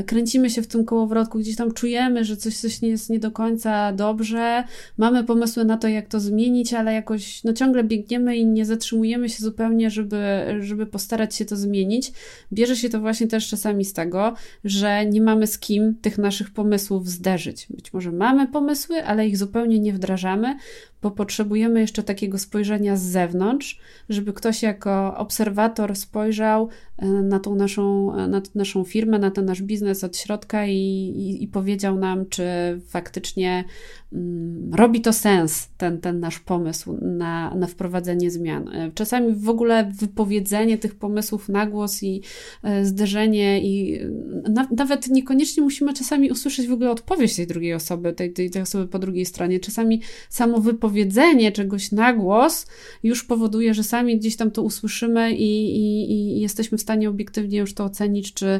kręcimy 0.05 0.49
się 0.49 0.61
w 0.61 0.67
tym 0.67 0.85
kołowrotku, 0.85 1.39
gdzieś 1.39 1.55
tam 1.55 1.71
czujemy, 1.71 2.25
że 2.25 2.37
coś, 2.37 2.57
coś 2.57 2.81
nie 2.81 2.89
jest 2.89 3.09
nie 3.09 3.19
do 3.19 3.31
końca 3.31 3.93
dobrze, 3.93 4.63
mamy 4.97 5.23
pomysły 5.23 5.65
na 5.65 5.77
to, 5.77 5.87
jak 5.87 6.07
to 6.07 6.19
zmienić, 6.19 6.73
ale 6.73 6.93
jakoś 6.93 7.43
no, 7.43 7.53
ciągle 7.53 7.83
biegniemy 7.83 8.37
i 8.37 8.45
nie 8.45 8.65
zatrzymujemy 8.65 9.29
się 9.29 9.43
zupełnie, 9.43 9.89
żeby, 9.89 10.45
żeby 10.59 10.85
postarać 10.85 11.35
się 11.35 11.45
to 11.45 11.55
zmienić. 11.55 12.11
Bierze 12.53 12.75
się 12.75 12.89
to 12.89 12.99
właśnie 12.99 13.27
też 13.27 13.49
czasami 13.49 13.85
z 13.85 13.93
tego, 13.93 14.33
że 14.63 15.05
nie 15.05 15.21
mamy 15.21 15.47
z 15.47 15.59
kim 15.59 15.95
tych 16.01 16.17
naszych 16.17 16.49
pomysłów 16.49 17.09
zderzyć. 17.09 17.67
Być 17.69 17.93
może 17.93 18.11
mamy 18.11 18.47
pomysły, 18.47 19.05
ale 19.05 19.27
ich 19.27 19.37
zupełnie 19.37 19.79
nie 19.79 19.93
wdrażamy, 19.93 20.57
bo 21.01 21.11
potrzebujemy 21.11 21.79
jeszcze 21.79 22.03
takiego 22.03 22.39
spojrzenia 22.39 22.95
z 22.95 23.01
zewnątrz, 23.01 23.79
żeby 24.09 24.33
ktoś 24.33 24.63
jako 24.63 25.17
obserwator 25.17 25.95
spojrzał 25.95 26.69
e, 26.97 27.07
na 27.07 27.39
tą 27.39 27.55
naszą, 27.55 28.15
e, 28.15 28.27
na 28.27 28.41
naszą 28.55 28.83
firmę, 28.83 29.19
na 29.19 29.31
ten 29.31 29.45
nasz 29.45 29.61
biznes 29.61 30.03
od 30.03 30.17
środka 30.17 30.65
i, 30.65 30.73
i, 30.75 31.43
i 31.43 31.47
powiedział 31.47 31.97
nam, 31.97 32.25
czy 32.25 32.43
faktycznie 32.87 33.63
Mm, 34.13 34.73
robi 34.73 35.01
to 35.01 35.13
sens, 35.13 35.69
ten, 35.77 36.01
ten 36.01 36.19
nasz 36.19 36.39
pomysł 36.39 36.97
na, 37.01 37.55
na 37.55 37.67
wprowadzenie 37.67 38.31
zmian. 38.31 38.67
E, 38.67 38.91
czasami 38.95 39.33
w 39.35 39.49
ogóle 39.49 39.91
wypowiedzenie 39.99 40.77
tych 40.77 40.95
pomysłów 40.95 41.49
na 41.49 41.65
głos 41.65 42.03
i 42.03 42.21
zderzenie, 42.83 43.61
i 43.61 43.99
na, 44.49 44.67
nawet 44.77 45.07
niekoniecznie 45.07 45.63
musimy 45.63 45.93
czasami 45.93 46.31
usłyszeć 46.31 46.67
w 46.67 46.71
ogóle 46.71 46.91
odpowiedź 46.91 47.35
tej 47.35 47.47
drugiej 47.47 47.73
osoby, 47.73 48.13
tej, 48.13 48.33
tej, 48.33 48.49
tej 48.49 48.61
osoby 48.61 48.87
po 48.87 48.99
drugiej 48.99 49.25
stronie. 49.25 49.59
Czasami 49.59 50.01
samo 50.29 50.57
wypowiedzenie 50.57 50.90
czegoś 51.51 51.91
na 51.91 52.13
głos 52.13 52.67
już 53.03 53.23
powoduje, 53.23 53.73
że 53.73 53.83
sami 53.83 54.17
gdzieś 54.17 54.35
tam 54.35 54.51
to 54.51 54.61
usłyszymy 54.61 55.31
i, 55.33 55.75
i, 55.77 56.11
i 56.11 56.39
jesteśmy 56.41 56.77
w 56.77 56.81
stanie 56.81 57.09
obiektywnie 57.09 57.59
już 57.59 57.73
to 57.73 57.85
ocenić, 57.85 58.33
czy 58.33 58.59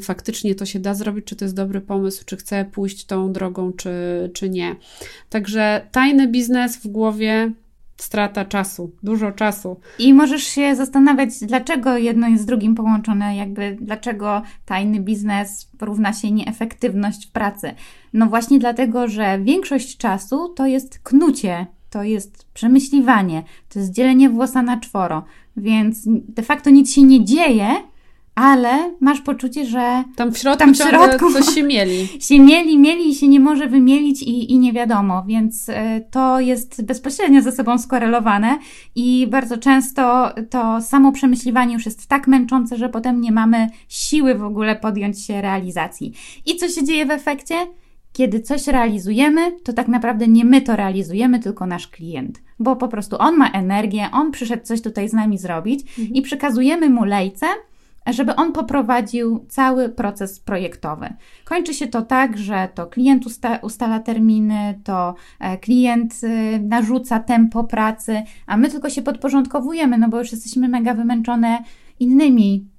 faktycznie 0.00 0.54
to 0.54 0.66
się 0.66 0.78
da 0.78 0.94
zrobić, 0.94 1.24
czy 1.24 1.36
to 1.36 1.44
jest 1.44 1.54
dobry 1.54 1.80
pomysł, 1.80 2.24
czy 2.26 2.36
chcę 2.36 2.64
pójść 2.72 3.04
tą 3.04 3.32
drogą, 3.32 3.72
czy, 3.72 3.90
czy 4.34 4.50
nie. 4.50 4.76
Także 5.30 5.86
tajny 5.92 6.28
biznes 6.28 6.76
w 6.76 6.88
głowie 6.88 7.52
strata 8.02 8.44
czasu, 8.44 8.92
dużo 9.02 9.32
czasu. 9.32 9.80
I 9.98 10.14
możesz 10.14 10.42
się 10.42 10.76
zastanawiać, 10.76 11.30
dlaczego 11.42 11.96
jedno 11.96 12.28
jest 12.28 12.42
z 12.42 12.46
drugim 12.46 12.74
połączone, 12.74 13.36
jakby 13.36 13.76
dlaczego 13.80 14.42
tajny 14.64 15.00
biznes 15.00 15.70
równa 15.80 16.12
się 16.12 16.30
nieefektywność 16.30 17.26
w 17.26 17.32
pracy. 17.32 17.74
No 18.12 18.26
właśnie 18.26 18.58
dlatego, 18.58 19.08
że 19.08 19.38
większość 19.42 19.96
czasu 19.96 20.48
to 20.48 20.66
jest 20.66 20.98
knucie, 20.98 21.66
to 21.90 22.02
jest 22.02 22.46
przemyśliwanie, 22.54 23.42
to 23.68 23.78
jest 23.78 23.92
dzielenie 23.92 24.30
włosa 24.30 24.62
na 24.62 24.80
czworo, 24.80 25.24
więc 25.56 26.02
de 26.06 26.42
facto 26.42 26.70
nic 26.70 26.92
się 26.92 27.02
nie 27.02 27.24
dzieje, 27.24 27.68
ale 28.34 28.94
masz 29.00 29.20
poczucie, 29.20 29.66
że 29.66 30.04
tam 30.16 30.32
w 30.32 30.38
środku, 30.38 30.58
tam 30.58 30.74
w 30.74 30.76
środku 30.76 31.32
coś 31.32 31.46
się 31.54 31.62
mieli. 31.62 32.08
Się 32.20 32.40
mieli, 32.40 32.78
mieli 32.78 33.08
i 33.08 33.14
się 33.14 33.28
nie 33.28 33.40
może 33.40 33.66
wymielić 33.66 34.22
i, 34.22 34.52
i 34.52 34.58
nie 34.58 34.72
wiadomo, 34.72 35.24
więc 35.26 35.68
y, 35.68 35.72
to 36.10 36.40
jest 36.40 36.84
bezpośrednio 36.84 37.42
ze 37.42 37.52
sobą 37.52 37.78
skorelowane 37.78 38.58
i 38.94 39.26
bardzo 39.30 39.58
często 39.58 40.30
to 40.50 40.80
samo 40.80 41.12
przemyśliwanie 41.12 41.74
już 41.74 41.86
jest 41.86 42.06
tak 42.06 42.26
męczące, 42.26 42.76
że 42.76 42.88
potem 42.88 43.20
nie 43.20 43.32
mamy 43.32 43.68
siły 43.88 44.34
w 44.34 44.44
ogóle 44.44 44.76
podjąć 44.76 45.24
się 45.26 45.40
realizacji. 45.42 46.12
I 46.46 46.56
co 46.56 46.68
się 46.68 46.84
dzieje 46.84 47.06
w 47.06 47.10
efekcie? 47.10 47.54
Kiedy 48.12 48.40
coś 48.40 48.66
realizujemy, 48.66 49.52
to 49.64 49.72
tak 49.72 49.88
naprawdę 49.88 50.28
nie 50.28 50.44
my 50.44 50.60
to 50.60 50.76
realizujemy, 50.76 51.40
tylko 51.40 51.66
nasz 51.66 51.88
klient, 51.88 52.42
bo 52.58 52.76
po 52.76 52.88
prostu 52.88 53.16
on 53.18 53.36
ma 53.36 53.50
energię, 53.50 54.08
on 54.12 54.30
przyszedł 54.30 54.64
coś 54.64 54.82
tutaj 54.82 55.08
z 55.08 55.12
nami 55.12 55.38
zrobić 55.38 55.80
mhm. 55.80 56.08
i 56.08 56.22
przekazujemy 56.22 56.90
mu 56.90 57.04
lejce, 57.04 57.46
żeby 58.06 58.34
on 58.34 58.52
poprowadził 58.52 59.46
cały 59.48 59.88
proces 59.88 60.40
projektowy. 60.40 61.08
Kończy 61.44 61.74
się 61.74 61.88
to 61.88 62.02
tak, 62.02 62.38
że 62.38 62.68
to 62.74 62.86
klient 62.86 63.26
usta 63.26 63.56
ustala 63.56 64.00
terminy, 64.00 64.80
to 64.84 65.14
e, 65.40 65.58
klient 65.58 66.14
y, 66.24 66.60
narzuca 66.60 67.20
tempo 67.20 67.64
pracy, 67.64 68.22
a 68.46 68.56
my 68.56 68.70
tylko 68.70 68.90
się 68.90 69.02
podporządkowujemy, 69.02 69.98
no 69.98 70.08
bo 70.08 70.18
już 70.18 70.32
jesteśmy 70.32 70.68
mega 70.68 70.94
wymęczone 70.94 71.58
innymi 72.00 72.72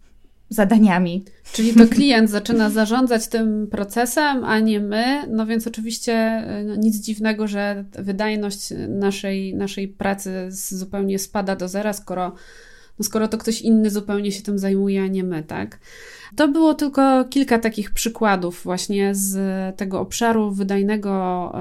zadaniami. 0.50 1.26
Czyli 1.54 1.74
to 1.74 1.88
klient 1.88 2.30
zaczyna 2.30 2.70
zarządzać 2.70 3.28
tym 3.28 3.68
procesem, 3.68 4.44
a 4.44 4.60
nie 4.60 4.80
my. 4.80 5.28
No 5.30 5.46
więc 5.46 5.68
oczywiście 5.68 6.46
no, 6.66 6.76
nic 6.76 6.96
dziwnego, 6.96 7.48
że 7.48 7.86
wydajność 7.92 8.74
naszej, 8.90 9.56
naszej 9.56 9.88
pracy 9.88 10.48
zupełnie 10.50 11.20
spada 11.20 11.56
do 11.56 11.68
zera, 11.68 11.94
skoro 11.94 12.36
no 13.00 13.06
skoro 13.06 13.28
to 13.28 13.38
ktoś 13.38 13.62
inny 13.62 13.90
zupełnie 13.90 14.32
się 14.32 14.42
tym 14.42 14.60
zajmuje, 14.60 15.04
a 15.04 15.08
nie 15.08 15.24
my, 15.24 15.44
tak? 15.44 15.80
To 16.36 16.48
było 16.48 16.74
tylko 16.74 17.26
kilka 17.26 17.60
takich 17.60 17.92
przykładów 17.94 18.62
właśnie 18.64 19.16
z 19.16 19.38
tego 19.78 20.00
obszaru 20.00 20.52
wydajnego 20.52 21.54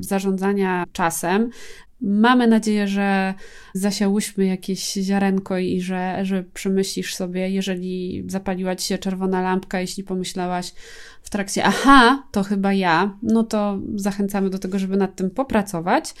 zarządzania 0.00 0.84
czasem. 0.92 1.50
Mamy 2.06 2.46
nadzieję, 2.46 2.88
że 2.88 3.34
zasiałyśmy 3.74 4.46
jakieś 4.46 4.92
ziarenko 4.92 5.58
i 5.58 5.80
że, 5.80 6.18
że 6.22 6.42
przemyślisz 6.54 7.14
sobie, 7.14 7.50
jeżeli 7.50 8.24
zapaliła 8.26 8.76
ci 8.76 8.86
się 8.86 8.98
czerwona 8.98 9.42
lampka, 9.42 9.80
jeśli 9.80 10.04
pomyślałaś 10.04 10.72
w 11.22 11.30
trakcie, 11.30 11.64
aha, 11.64 12.22
to 12.32 12.42
chyba 12.42 12.72
ja, 12.72 13.16
no 13.22 13.42
to 13.42 13.78
zachęcamy 13.94 14.50
do 14.50 14.58
tego, 14.58 14.78
żeby 14.78 14.96
nad 14.96 15.16
tym 15.16 15.30
popracować. 15.30 16.14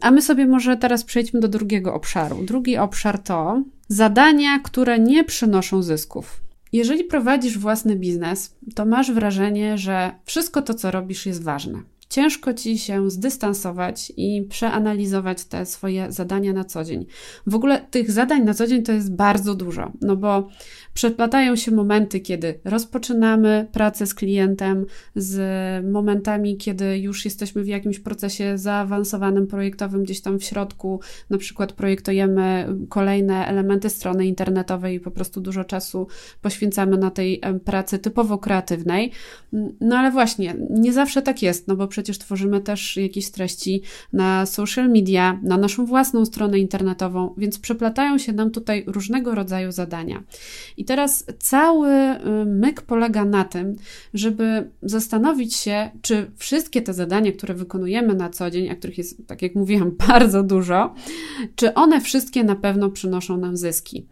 A 0.00 0.10
my 0.10 0.22
sobie 0.22 0.46
może 0.46 0.76
teraz 0.76 1.04
przejdźmy 1.04 1.40
do 1.40 1.48
drugiego 1.48 1.94
obszaru. 1.94 2.44
Drugi 2.44 2.76
obszar 2.76 3.18
to 3.18 3.62
zadania, 3.88 4.58
które 4.58 4.98
nie 4.98 5.24
przynoszą 5.24 5.82
zysków. 5.82 6.40
Jeżeli 6.72 7.04
prowadzisz 7.04 7.58
własny 7.58 7.96
biznes, 7.96 8.54
to 8.74 8.86
masz 8.86 9.12
wrażenie, 9.12 9.78
że 9.78 10.14
wszystko 10.24 10.62
to, 10.62 10.74
co 10.74 10.90
robisz, 10.90 11.26
jest 11.26 11.42
ważne 11.42 11.82
ciężko 12.14 12.54
ci 12.54 12.78
się 12.78 13.10
zdystansować 13.10 14.12
i 14.16 14.42
przeanalizować 14.42 15.44
te 15.44 15.66
swoje 15.66 16.12
zadania 16.12 16.52
na 16.52 16.64
co 16.64 16.84
dzień. 16.84 17.06
W 17.46 17.54
ogóle 17.54 17.80
tych 17.90 18.10
zadań 18.10 18.44
na 18.44 18.54
co 18.54 18.66
dzień 18.66 18.82
to 18.82 18.92
jest 18.92 19.14
bardzo 19.14 19.54
dużo, 19.54 19.92
no 20.00 20.16
bo 20.16 20.48
przeplatają 20.94 21.56
się 21.56 21.70
momenty, 21.70 22.20
kiedy 22.20 22.60
rozpoczynamy 22.64 23.68
pracę 23.72 24.06
z 24.06 24.14
klientem, 24.14 24.86
z 25.16 25.36
momentami, 25.92 26.56
kiedy 26.56 26.98
już 26.98 27.24
jesteśmy 27.24 27.62
w 27.62 27.66
jakimś 27.66 27.98
procesie 27.98 28.58
zaawansowanym, 28.58 29.46
projektowym, 29.46 30.04
gdzieś 30.04 30.20
tam 30.20 30.38
w 30.38 30.44
środku, 30.44 31.00
na 31.30 31.38
przykład 31.38 31.72
projektujemy 31.72 32.68
kolejne 32.88 33.46
elementy 33.46 33.90
strony 33.90 34.26
internetowej 34.26 34.96
i 34.96 35.00
po 35.00 35.10
prostu 35.10 35.40
dużo 35.40 35.64
czasu 35.64 36.06
poświęcamy 36.42 36.98
na 36.98 37.10
tej 37.10 37.40
pracy 37.64 37.98
typowo 37.98 38.38
kreatywnej. 38.38 39.10
No 39.80 39.96
ale 39.96 40.10
właśnie, 40.10 40.56
nie 40.70 40.92
zawsze 40.92 41.22
tak 41.22 41.42
jest, 41.42 41.68
no 41.68 41.76
bo 41.76 41.88
przecież 42.04 42.18
tworzymy 42.18 42.60
też 42.60 42.96
jakieś 42.96 43.30
treści 43.30 43.82
na 44.12 44.46
social 44.46 44.88
media, 44.88 45.40
na 45.42 45.56
naszą 45.56 45.86
własną 45.86 46.24
stronę 46.24 46.58
internetową, 46.58 47.34
więc 47.38 47.58
przeplatają 47.58 48.18
się 48.18 48.32
nam 48.32 48.50
tutaj 48.50 48.84
różnego 48.86 49.34
rodzaju 49.34 49.72
zadania. 49.72 50.22
I 50.76 50.84
teraz 50.84 51.24
cały 51.38 51.90
y, 51.90 52.44
myk 52.46 52.82
polega 52.82 53.24
na 53.24 53.44
tym, 53.44 53.76
żeby 54.14 54.70
zastanowić 54.82 55.54
się, 55.54 55.90
czy 56.02 56.30
wszystkie 56.36 56.82
te 56.82 56.94
zadania, 56.94 57.32
które 57.32 57.54
wykonujemy 57.54 58.14
na 58.14 58.30
co 58.30 58.50
dzień, 58.50 58.68
a 58.68 58.74
których 58.74 58.98
jest, 58.98 59.26
tak 59.26 59.42
jak 59.42 59.54
mówiłam, 59.54 59.90
bardzo 60.08 60.42
dużo, 60.42 60.94
czy 61.56 61.74
one 61.74 62.00
wszystkie 62.00 62.44
na 62.44 62.56
pewno 62.56 62.90
przynoszą 62.90 63.36
nam 63.36 63.56
zyski. 63.56 64.06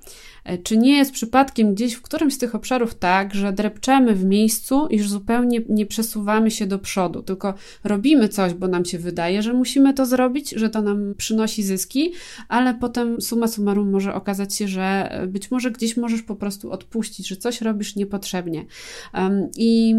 E, 0.44 0.58
czy 0.58 0.76
nie 0.76 0.96
jest 0.96 1.12
przypadkiem 1.12 1.75
gdzieś 1.75 1.94
w 1.94 2.02
którymś 2.02 2.34
z 2.34 2.38
tych 2.38 2.54
obszarów 2.54 2.94
tak, 2.94 3.34
że 3.34 3.52
drepczemy 3.52 4.14
w 4.14 4.25
miejscu 4.25 4.87
i 4.87 4.96
już 4.96 5.11
zupełnie 5.11 5.61
nie 5.68 5.87
przesuwamy 5.87 6.50
się 6.50 6.66
do 6.66 6.78
przodu, 6.78 7.22
tylko 7.22 7.54
robimy 7.84 8.28
coś, 8.28 8.54
bo 8.54 8.68
nam 8.68 8.84
się 8.84 8.99
wydaje, 8.99 9.42
że 9.42 9.52
musimy 9.52 9.94
to 9.94 10.06
zrobić, 10.06 10.50
że 10.50 10.70
to 10.70 10.82
nam 10.82 11.14
przynosi 11.16 11.62
zyski, 11.62 12.12
ale 12.49 12.75
potem 12.75 13.20
suma 13.20 13.49
summarum 13.49 13.90
może 13.90 14.14
okazać 14.14 14.54
się, 14.54 14.68
że 14.68 15.11
być 15.28 15.50
może 15.50 15.70
gdzieś 15.70 15.96
możesz 15.96 16.22
po 16.22 16.37
prostu 16.37 16.70
odpuścić, 16.72 17.28
że 17.28 17.37
coś 17.37 17.61
robisz 17.61 17.96
niepotrzebnie. 17.96 18.64
I 19.56 19.94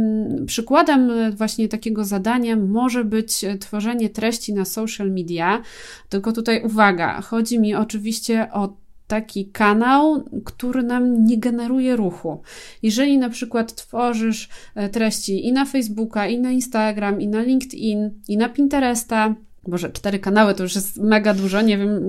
przykładem 0.45 1.11
właśnie 1.31 1.69
takiego 1.69 2.05
zadania 2.05 2.55
może 2.55 3.05
być 3.05 3.45
tworzenie 3.59 4.09
treści 4.09 4.53
na 4.53 4.65
social 4.65 5.11
media, 5.11 5.61
tylko 6.09 6.31
tutaj 6.31 6.63
uwaga, 6.65 7.21
chodzi 7.21 7.59
mi 7.59 7.75
oczywiście 7.75 8.47
o 8.51 8.82
taki 9.07 9.45
kanał, 9.45 10.23
który 10.45 10.83
nam 10.83 11.25
nie 11.25 11.37
generuje 11.37 11.95
ruchu. 11.95 12.41
Jeżeli 12.83 13.17
na 13.17 13.29
przykład 13.29 13.75
tworzysz 13.75 14.49
e, 14.75 14.89
treści 14.89 15.47
i 15.47 15.51
na 15.51 15.65
Facebooka, 15.65 16.27
i 16.27 16.39
na 16.39 16.51
Instagram, 16.51 17.21
i 17.21 17.27
na 17.27 17.41
LinkedIn, 17.41 18.09
i 18.27 18.37
na 18.37 18.49
Pinteresta, 18.49 19.35
Boże, 19.67 19.89
cztery 19.89 20.19
kanały 20.19 20.53
to 20.53 20.63
już 20.63 20.75
jest 20.75 20.97
mega 20.97 21.33
dużo. 21.33 21.61
Nie 21.61 21.77
wiem, 21.77 21.99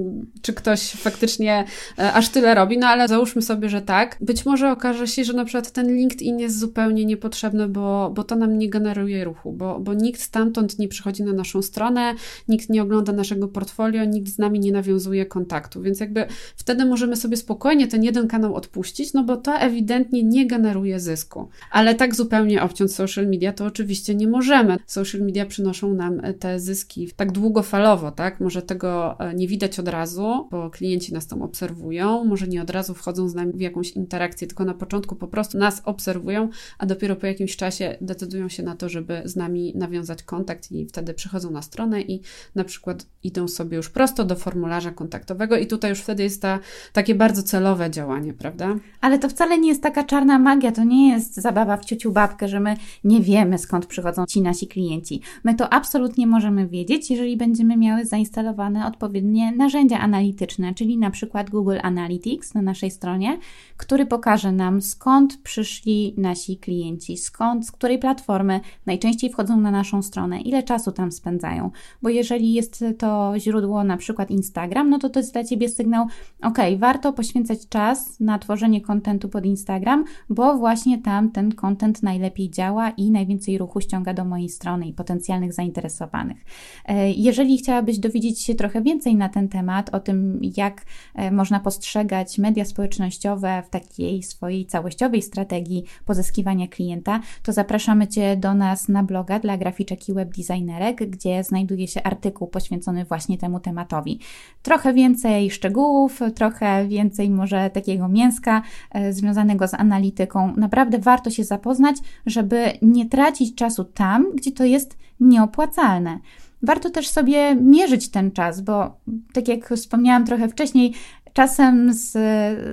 czy 0.43 0.53
ktoś 0.53 0.91
faktycznie 0.91 1.65
e, 1.99 2.13
aż 2.13 2.29
tyle 2.29 2.55
robi, 2.55 2.79
no 2.79 2.87
ale 2.87 3.09
załóżmy 3.09 3.43
sobie, 3.43 3.69
że 3.69 3.83
tak. 3.83 4.17
Być 4.21 4.47
może 4.47 4.71
okaże 4.71 5.07
się, 5.07 5.25
że 5.25 5.33
na 5.33 5.45
przykład 5.45 5.71
ten 5.71 5.97
LinkedIn 5.97 6.39
jest 6.39 6.59
zupełnie 6.59 7.05
niepotrzebny, 7.05 7.69
bo, 7.69 8.13
bo 8.15 8.25
to 8.25 8.37
nam 8.37 8.59
nie 8.59 8.71
generuje 8.71 9.25
ruchu, 9.25 9.53
bo, 9.53 9.81
bo 9.81 9.95
nikt 9.95 10.21
stamtąd 10.21 10.79
nie 10.79 10.89
przychodzi 10.89 11.23
na 11.23 11.33
naszą 11.33 11.63
stronę, 11.63 12.15
nikt 12.49 12.71
nie 12.71 12.83
ogląda 12.83 13.13
naszego 13.13 13.49
portfolio, 13.49 14.05
nikt 14.05 14.29
z 14.29 14.39
nami 14.39 14.61
nie 14.61 14.73
nawiązuje 14.73 15.27
kontaktu. 15.27 15.83
Więc 15.83 16.01
jakby 16.01 16.27
wtedy 16.57 16.85
możemy 16.85 17.17
sobie 17.17 17.37
spokojnie 17.37 17.87
ten 17.87 18.05
jeden 18.05 18.29
kanał 18.29 18.55
odpuścić, 18.55 19.13
no 19.13 19.25
bo 19.25 19.37
to 19.37 19.55
ewidentnie 19.55 20.23
nie 20.23 20.47
generuje 20.47 21.01
zysku. 21.01 21.49
Ale 21.71 21.95
tak 21.95 22.15
zupełnie 22.15 22.63
obciąć 22.63 22.95
social 22.95 23.27
media 23.27 23.53
to 23.53 23.65
oczywiście 23.65 24.15
nie 24.15 24.29
możemy. 24.29 24.77
Social 24.87 25.21
media 25.21 25.47
przynoszą 25.47 25.95
nam 25.95 26.21
te 26.39 26.61
zyski 26.61 27.09
tak 27.17 27.33
długo 27.33 27.44
długofalowo, 27.45 28.11
tak? 28.11 28.41
Może 28.41 28.63
tego 28.63 29.21
e, 29.21 29.35
nie 29.35 29.49
widać 29.49 29.79
od 29.79 29.89
razu, 29.89 30.49
bo 30.51 30.71
klienci 30.71 31.15
nas 31.15 31.27
tam 31.27 31.43
obserwują, 31.43 32.25
może 32.25 32.49
nie 32.49 32.63
od 32.63 32.71
razu 32.71 32.95
wchodzą 32.95 33.29
z 33.29 33.35
nami 33.35 33.53
w 33.53 33.61
jakąś 33.61 33.91
interakcję, 33.91 34.47
tylko 34.47 34.65
na 34.65 34.75
początku 34.75 35.17
po 35.17 35.29
prostu 35.29 35.59
nas 35.59 35.83
obserwują, 35.85 36.49
a 36.79 36.87
dopiero 36.87 37.17
po 37.17 37.27
jakimś 37.27 37.57
czasie 37.57 37.97
decydują 38.01 38.49
się 38.49 38.63
na 38.63 38.77
to, 38.77 38.89
żeby 38.89 39.23
z 39.25 39.37
nami 39.37 39.73
nawiązać 39.77 40.23
kontakt 40.23 40.73
i 40.73 40.87
wtedy 40.87 41.15
przychodzą 41.15 41.51
na 41.51 41.63
stronę 41.63 42.03
i 42.03 42.21
na 42.55 42.65
przykład 42.65 43.07
idą 43.23 43.49
sobie 43.49 43.77
już 43.77 43.91
prosto 43.91 44.25
do 44.25 44.37
formularza 44.37 44.91
kontaktowego 44.91 45.57
i 45.57 45.67
tutaj 45.67 45.91
już 45.91 46.01
wtedy 46.01 46.23
jest 46.23 46.43
ta, 46.43 46.59
takie 46.93 47.15
bardzo 47.15 47.43
celowe 47.43 47.91
działanie, 47.91 48.33
prawda? 48.33 48.77
Ale 49.01 49.19
to 49.19 49.29
wcale 49.29 49.59
nie 49.59 49.69
jest 49.69 49.83
taka 49.83 50.05
czarna 50.05 50.39
magia, 50.39 50.73
to 50.73 50.85
nie 50.85 51.13
jest 51.13 51.35
zabawa 51.35 51.77
w 51.77 51.85
ciuciu 51.85 52.13
babkę, 52.13 52.49
że 52.49 52.61
my 52.61 52.77
nie 53.05 53.21
wiemy 53.21 53.59
skąd 53.59 53.87
przychodzą 53.87 54.27
ci 54.27 54.43
nasi 54.43 54.69
klienci. 54.69 55.21
My 55.45 55.55
to 55.55 55.73
absolutnie 55.73 56.27
możemy 56.27 56.69
wiedzieć, 56.69 57.11
jeżeli 57.11 57.34
jeżeli 57.35 57.49
będziemy 57.49 57.77
miały 57.77 58.05
zainstalowane 58.05 58.87
odpowiednie 58.87 59.53
narzędzia 59.53 59.99
analityczne, 59.99 60.75
czyli 60.75 60.99
na 60.99 61.11
przykład 61.11 61.51
Google 61.51 61.79
Analytics 61.83 62.55
na 62.55 62.63
naszej 62.63 62.91
stronie, 62.91 63.39
który 63.77 64.07
pokaże 64.07 64.53
nam 64.53 64.83
skąd 64.83 65.43
przyszli 65.43 66.15
nasi 66.17 66.57
klienci, 66.57 67.17
skąd, 67.17 67.67
z 67.67 67.73
której 67.73 67.99
platformy 67.99 68.61
najczęściej 68.87 69.31
wchodzą 69.31 69.61
na 69.61 69.71
naszą 69.71 70.03
stronę, 70.03 70.41
ile 70.41 70.63
czasu 70.63 70.93
tam 70.93 71.13
spędzają. 71.13 71.71
Bo 72.03 72.09
jeżeli 72.09 72.53
jest 72.53 72.85
to 72.99 73.33
źródło 73.39 73.85
na 73.85 73.97
przykład 73.97 74.31
Instagram, 74.31 74.91
no 74.91 74.99
to 74.99 75.11
to 75.11 75.21
jest 75.21 75.33
dla 75.33 75.45
Ciebie 75.45 75.69
sygnał, 75.69 76.07
ok, 76.43 76.59
warto 76.79 77.13
poświęcać 77.13 77.69
czas 77.69 78.21
na 78.21 78.39
tworzenie 78.39 78.81
kontentu 78.81 79.29
pod 79.29 79.47
Instagram, 79.47 80.05
bo 80.31 80.59
właśnie 80.59 80.99
tam 80.99 81.31
ten 81.31 81.55
kontent 81.55 82.03
najlepiej 82.03 82.51
działa 82.51 82.91
i 82.91 83.11
najwięcej 83.11 83.59
ruchu 83.59 83.81
ściąga 83.81 84.15
do 84.15 84.25
mojej 84.25 84.49
strony 84.49 84.87
i 84.87 84.93
potencjalnych 84.93 85.53
zainteresowanych. 85.53 86.45
E, 86.85 87.11
jeżeli 87.11 87.59
chciałabyś 87.59 87.99
dowiedzieć 87.99 88.43
się 88.43 88.55
trochę 88.55 88.83
więcej 88.83 89.17
na 89.17 89.29
ten 89.29 89.49
temat, 89.49 89.95
o 89.95 90.01
tym, 90.01 90.41
jak 90.57 90.83
e, 91.15 91.31
można 91.31 91.61
postrzegać 91.61 92.39
media 92.39 92.65
społecznościowe 92.65 93.64
w 93.65 93.71
takiej 93.71 94.23
swojej 94.23 94.67
całościowej 94.67 95.23
strategii 95.23 95.85
pozyskiwania 96.05 96.69
klienta, 96.69 97.21
to 97.43 97.53
zapraszamy 97.53 98.09
Cię 98.09 98.37
do 98.37 98.55
nas 98.55 98.89
na 98.89 99.03
bloga 99.03 99.39
dla 99.39 99.57
graficzek 99.57 100.09
i 100.09 100.15
webdesignerek, 100.15 101.11
gdzie 101.11 101.45
znajduje 101.45 101.89
się 101.89 102.03
artykuł 102.03 102.49
poświęcony 102.49 103.05
właśnie 103.05 103.39
temu 103.39 103.61
tematowi. 103.61 104.21
Trochę 104.63 104.95
więcej 104.95 105.51
szczegółów, 105.51 106.21
trochę 106.35 106.89
więcej 106.89 107.31
może 107.31 107.71
takiego 107.71 108.09
mięska 108.09 108.63
e, 108.91 109.13
związanego 109.13 109.69
z 109.69 109.75
analityką. 109.75 110.57
Naprawdę 110.57 110.99
warto 110.99 111.31
się 111.31 111.45
zapoznać, 111.45 111.97
żeby 112.27 112.65
nie 112.83 113.07
tracić 113.07 113.55
czasu 113.55 113.85
tam, 113.85 114.27
gdzie 114.35 114.53
to 114.53 114.65
jest 114.65 114.97
nieopłacalne. 115.21 116.19
Warto 116.63 116.91
też 116.91 117.09
sobie 117.09 117.55
mierzyć 117.55 118.11
ten 118.11 118.31
czas, 118.33 118.61
bo 118.61 118.97
tak 119.33 119.49
jak 119.49 119.69
wspomniałam 119.69 120.27
trochę 120.27 120.49
wcześniej, 120.49 120.95
czasem 121.35 121.93
z, 121.93 122.13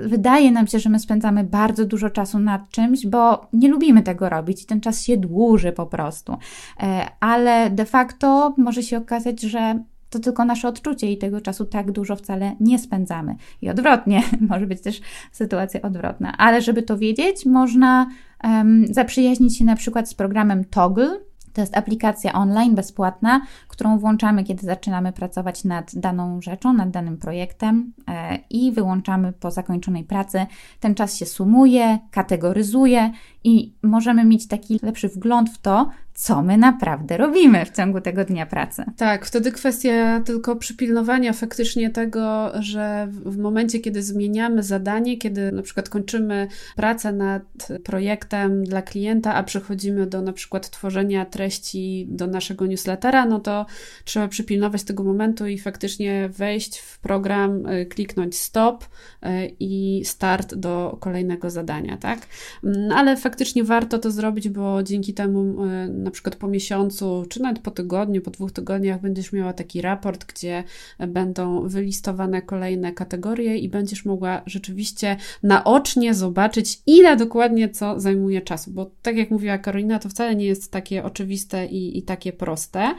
wydaje 0.07 0.51
nam 0.51 0.67
się, 0.67 0.79
że 0.79 0.89
my 0.89 0.99
spędzamy 0.99 1.43
bardzo 1.43 1.85
dużo 1.85 2.09
czasu 2.09 2.39
nad 2.39 2.69
czymś, 2.69 3.07
bo 3.07 3.47
nie 3.53 3.69
lubimy 3.69 4.03
tego 4.03 4.29
robić 4.29 4.63
i 4.63 4.65
ten 4.65 4.81
czas 4.81 5.03
się 5.03 5.17
dłuży 5.17 5.71
po 5.71 5.85
prostu. 5.85 6.37
E, 6.79 7.07
ale 7.19 7.69
de 7.69 7.85
facto 7.85 8.53
może 8.57 8.83
się 8.83 8.97
okazać, 8.97 9.41
że 9.41 9.83
to 10.09 10.19
tylko 10.19 10.45
nasze 10.45 10.67
odczucie 10.67 11.11
i 11.11 11.17
tego 11.17 11.41
czasu 11.41 11.65
tak 11.65 11.91
dużo 11.91 12.15
wcale 12.15 12.55
nie 12.59 12.79
spędzamy. 12.79 13.35
I 13.61 13.69
odwrotnie, 13.69 14.23
może 14.49 14.67
być 14.67 14.81
też 14.81 15.01
sytuacja 15.31 15.81
odwrotna. 15.81 16.37
Ale 16.37 16.61
żeby 16.61 16.83
to 16.83 16.97
wiedzieć, 16.97 17.45
można 17.45 18.07
um, 18.43 18.85
zaprzyjaźnić 18.89 19.57
się 19.57 19.65
na 19.65 19.75
przykład 19.75 20.09
z 20.09 20.13
programem 20.13 20.65
Toggle 20.65 21.19
to 21.53 21.61
jest 21.61 21.77
aplikacja 21.77 22.33
online 22.33 22.75
bezpłatna, 22.75 23.41
którą 23.81 23.99
włączamy, 23.99 24.43
kiedy 24.43 24.65
zaczynamy 24.65 25.13
pracować 25.13 25.63
nad 25.63 25.95
daną 25.95 26.41
rzeczą, 26.41 26.73
nad 26.73 26.89
danym 26.91 27.17
projektem 27.17 27.93
e, 28.07 28.39
i 28.49 28.71
wyłączamy 28.71 29.33
po 29.33 29.51
zakończonej 29.51 30.03
pracy. 30.03 30.45
Ten 30.79 30.95
czas 30.95 31.15
się 31.15 31.25
sumuje, 31.25 31.99
kategoryzuje 32.11 33.11
i 33.43 33.73
możemy 33.83 34.25
mieć 34.25 34.47
taki 34.47 34.79
lepszy 34.83 35.09
wgląd 35.09 35.49
w 35.49 35.57
to, 35.57 35.89
co 36.13 36.41
my 36.41 36.57
naprawdę 36.57 37.17
robimy 37.17 37.65
w 37.65 37.71
ciągu 37.71 38.01
tego 38.01 38.25
dnia 38.25 38.45
pracy. 38.45 38.83
Tak, 38.97 39.25
wtedy 39.25 39.51
kwestia 39.51 40.19
tylko 40.25 40.55
przypilnowania 40.55 41.33
faktycznie 41.33 41.89
tego, 41.89 42.51
że 42.59 43.07
w 43.11 43.37
momencie, 43.37 43.79
kiedy 43.79 44.03
zmieniamy 44.03 44.63
zadanie, 44.63 45.17
kiedy 45.17 45.51
na 45.51 45.61
przykład 45.61 45.89
kończymy 45.89 46.47
pracę 46.75 47.13
nad 47.13 47.43
projektem 47.83 48.63
dla 48.63 48.81
klienta, 48.81 49.33
a 49.33 49.43
przechodzimy 49.43 50.07
do 50.07 50.21
na 50.21 50.33
przykład 50.33 50.69
tworzenia 50.69 51.25
treści 51.25 52.07
do 52.09 52.27
naszego 52.27 52.65
newslettera, 52.65 53.25
no 53.25 53.39
to 53.39 53.65
trzeba 54.05 54.27
przypilnować 54.27 54.83
tego 54.83 55.03
momentu 55.03 55.47
i 55.47 55.59
faktycznie 55.59 56.29
wejść 56.29 56.77
w 56.77 56.99
program, 56.99 57.65
y, 57.65 57.85
kliknąć 57.85 58.37
stop 58.37 58.83
y, 58.83 59.27
i 59.59 60.01
start 60.05 60.55
do 60.55 60.97
kolejnego 60.99 61.49
zadania, 61.49 61.97
tak? 61.97 62.19
Mm, 62.63 62.91
ale 62.91 63.17
faktycznie 63.17 63.63
warto 63.63 63.99
to 63.99 64.11
zrobić, 64.11 64.49
bo 64.49 64.83
dzięki 64.83 65.13
temu 65.13 65.65
y, 65.65 65.89
na 65.89 66.11
przykład 66.11 66.35
po 66.35 66.47
miesiącu, 66.47 67.25
czy 67.29 67.41
nawet 67.41 67.59
po 67.59 67.71
tygodniu, 67.71 68.21
po 68.21 68.31
dwóch 68.31 68.51
tygodniach 68.51 69.01
będziesz 69.01 69.33
miała 69.33 69.53
taki 69.53 69.81
raport, 69.81 70.25
gdzie 70.25 70.63
będą 71.07 71.67
wylistowane 71.67 72.41
kolejne 72.41 72.93
kategorie 72.93 73.57
i 73.57 73.69
będziesz 73.69 74.05
mogła 74.05 74.41
rzeczywiście 74.45 75.17
naocznie 75.43 76.13
zobaczyć, 76.13 76.81
ile 76.85 77.17
dokładnie 77.17 77.69
co 77.69 77.99
zajmuje 77.99 78.41
czasu. 78.41 78.71
Bo 78.71 78.91
tak 79.01 79.17
jak 79.17 79.31
mówiła 79.31 79.57
Karolina, 79.57 79.99
to 79.99 80.09
wcale 80.09 80.35
nie 80.35 80.45
jest 80.45 80.71
takie 80.71 81.03
oczywiste 81.03 81.65
i, 81.65 81.97
i 81.97 82.03
takie 82.03 82.33
proste. 82.33 82.95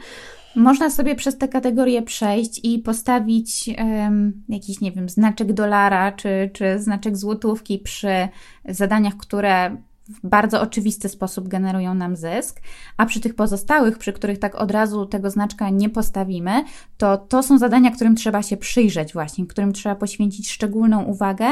Można 0.55 0.89
sobie 0.89 1.15
przez 1.15 1.37
te 1.37 1.47
kategorie 1.47 2.01
przejść 2.01 2.59
i 2.63 2.79
postawić 2.79 3.69
um, 3.77 4.43
jakiś, 4.49 4.81
nie 4.81 4.91
wiem, 4.91 5.09
znaczek 5.09 5.53
dolara 5.53 6.11
czy, 6.11 6.49
czy 6.53 6.79
znaczek 6.79 7.17
złotówki 7.17 7.79
przy 7.79 8.27
zadaniach, 8.65 9.17
które 9.17 9.77
w 10.07 10.27
bardzo 10.27 10.61
oczywisty 10.61 11.09
sposób 11.09 11.47
generują 11.47 11.93
nam 11.93 12.15
zysk, 12.15 12.61
a 12.97 13.05
przy 13.05 13.19
tych 13.19 13.35
pozostałych, 13.35 13.97
przy 13.97 14.13
których 14.13 14.39
tak 14.39 14.55
od 14.55 14.71
razu 14.71 15.05
tego 15.05 15.29
znaczka 15.29 15.69
nie 15.69 15.89
postawimy, 15.89 16.63
to 16.97 17.17
to 17.17 17.43
są 17.43 17.57
zadania, 17.57 17.91
którym 17.91 18.15
trzeba 18.15 18.43
się 18.43 18.57
przyjrzeć 18.57 19.13
właśnie, 19.13 19.47
którym 19.47 19.73
trzeba 19.73 19.95
poświęcić 19.95 20.51
szczególną 20.51 21.03
uwagę 21.03 21.45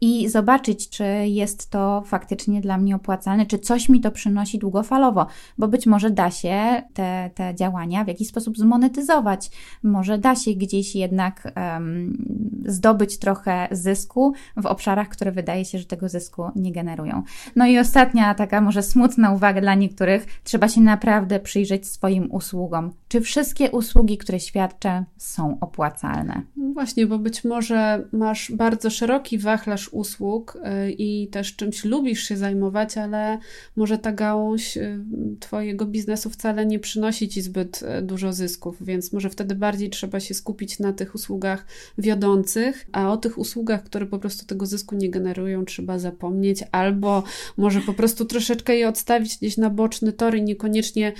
i 0.00 0.28
zobaczyć, 0.28 0.88
czy 0.88 1.04
jest 1.26 1.70
to 1.70 2.02
faktycznie 2.06 2.60
dla 2.60 2.78
mnie 2.78 2.96
opłacalne, 2.96 3.46
czy 3.46 3.58
coś 3.58 3.88
mi 3.88 4.00
to 4.00 4.10
przynosi 4.10 4.58
długofalowo, 4.58 5.26
bo 5.58 5.68
być 5.68 5.86
może 5.86 6.10
da 6.10 6.30
się 6.30 6.82
te, 6.94 7.30
te 7.34 7.54
działania 7.54 8.04
w 8.04 8.08
jakiś 8.08 8.28
sposób 8.28 8.58
zmonetyzować, 8.58 9.50
może 9.82 10.18
da 10.18 10.36
się 10.36 10.50
gdzieś 10.50 10.94
jednak 10.94 11.52
um, 11.56 12.26
zdobyć 12.66 13.18
trochę 13.18 13.68
zysku 13.70 14.32
w 14.56 14.66
obszarach, 14.66 15.08
które 15.08 15.32
wydaje 15.32 15.64
się, 15.64 15.78
że 15.78 15.84
tego 15.84 16.08
zysku 16.08 16.42
nie 16.56 16.72
generują. 16.72 17.22
No 17.56 17.66
i 17.66 17.78
ostatnio 17.78 17.97
ostatnia 17.98 18.34
taka 18.34 18.60
może 18.60 18.82
smutna 18.82 19.32
uwaga 19.32 19.60
dla 19.60 19.74
niektórych, 19.74 20.26
trzeba 20.44 20.68
się 20.68 20.80
naprawdę 20.80 21.40
przyjrzeć 21.40 21.86
swoim 21.86 22.32
usługom. 22.32 22.92
Czy 23.08 23.20
wszystkie 23.20 23.70
usługi, 23.70 24.18
które 24.18 24.40
świadczę, 24.40 25.04
są 25.16 25.58
opłacalne? 25.60 26.42
No 26.56 26.72
właśnie, 26.72 27.06
bo 27.06 27.18
być 27.18 27.44
może 27.44 28.04
masz 28.12 28.52
bardzo 28.52 28.90
szeroki 28.90 29.38
wachlarz 29.38 29.88
usług 29.92 30.56
y, 30.56 30.92
i 30.92 31.28
też 31.28 31.56
czymś 31.56 31.84
lubisz 31.84 32.22
się 32.22 32.36
zajmować, 32.36 32.98
ale 32.98 33.38
może 33.76 33.98
ta 33.98 34.12
gałąź 34.12 34.76
y, 34.76 35.04
Twojego 35.40 35.86
biznesu 35.86 36.30
wcale 36.30 36.66
nie 36.66 36.78
przynosi 36.78 37.28
Ci 37.28 37.42
zbyt 37.42 37.82
y, 37.98 38.02
dużo 38.02 38.32
zysków, 38.32 38.76
więc 38.80 39.12
może 39.12 39.30
wtedy 39.30 39.54
bardziej 39.54 39.90
trzeba 39.90 40.20
się 40.20 40.34
skupić 40.34 40.78
na 40.78 40.92
tych 40.92 41.14
usługach 41.14 41.66
wiodących, 41.98 42.86
a 42.92 43.12
o 43.12 43.16
tych 43.16 43.38
usługach, 43.38 43.82
które 43.82 44.06
po 44.06 44.18
prostu 44.18 44.46
tego 44.46 44.66
zysku 44.66 44.94
nie 44.94 45.10
generują, 45.10 45.64
trzeba 45.64 45.98
zapomnieć, 45.98 46.64
albo 46.72 47.22
może 47.56 47.80
po 47.88 47.94
prostu 47.94 48.24
troszeczkę 48.24 48.76
je 48.76 48.88
odstawić 48.88 49.38
gdzieś 49.38 49.56
na 49.56 49.70
boczny 49.70 50.12
tor 50.12 50.36
i 50.36 50.42
niekoniecznie 50.42 51.12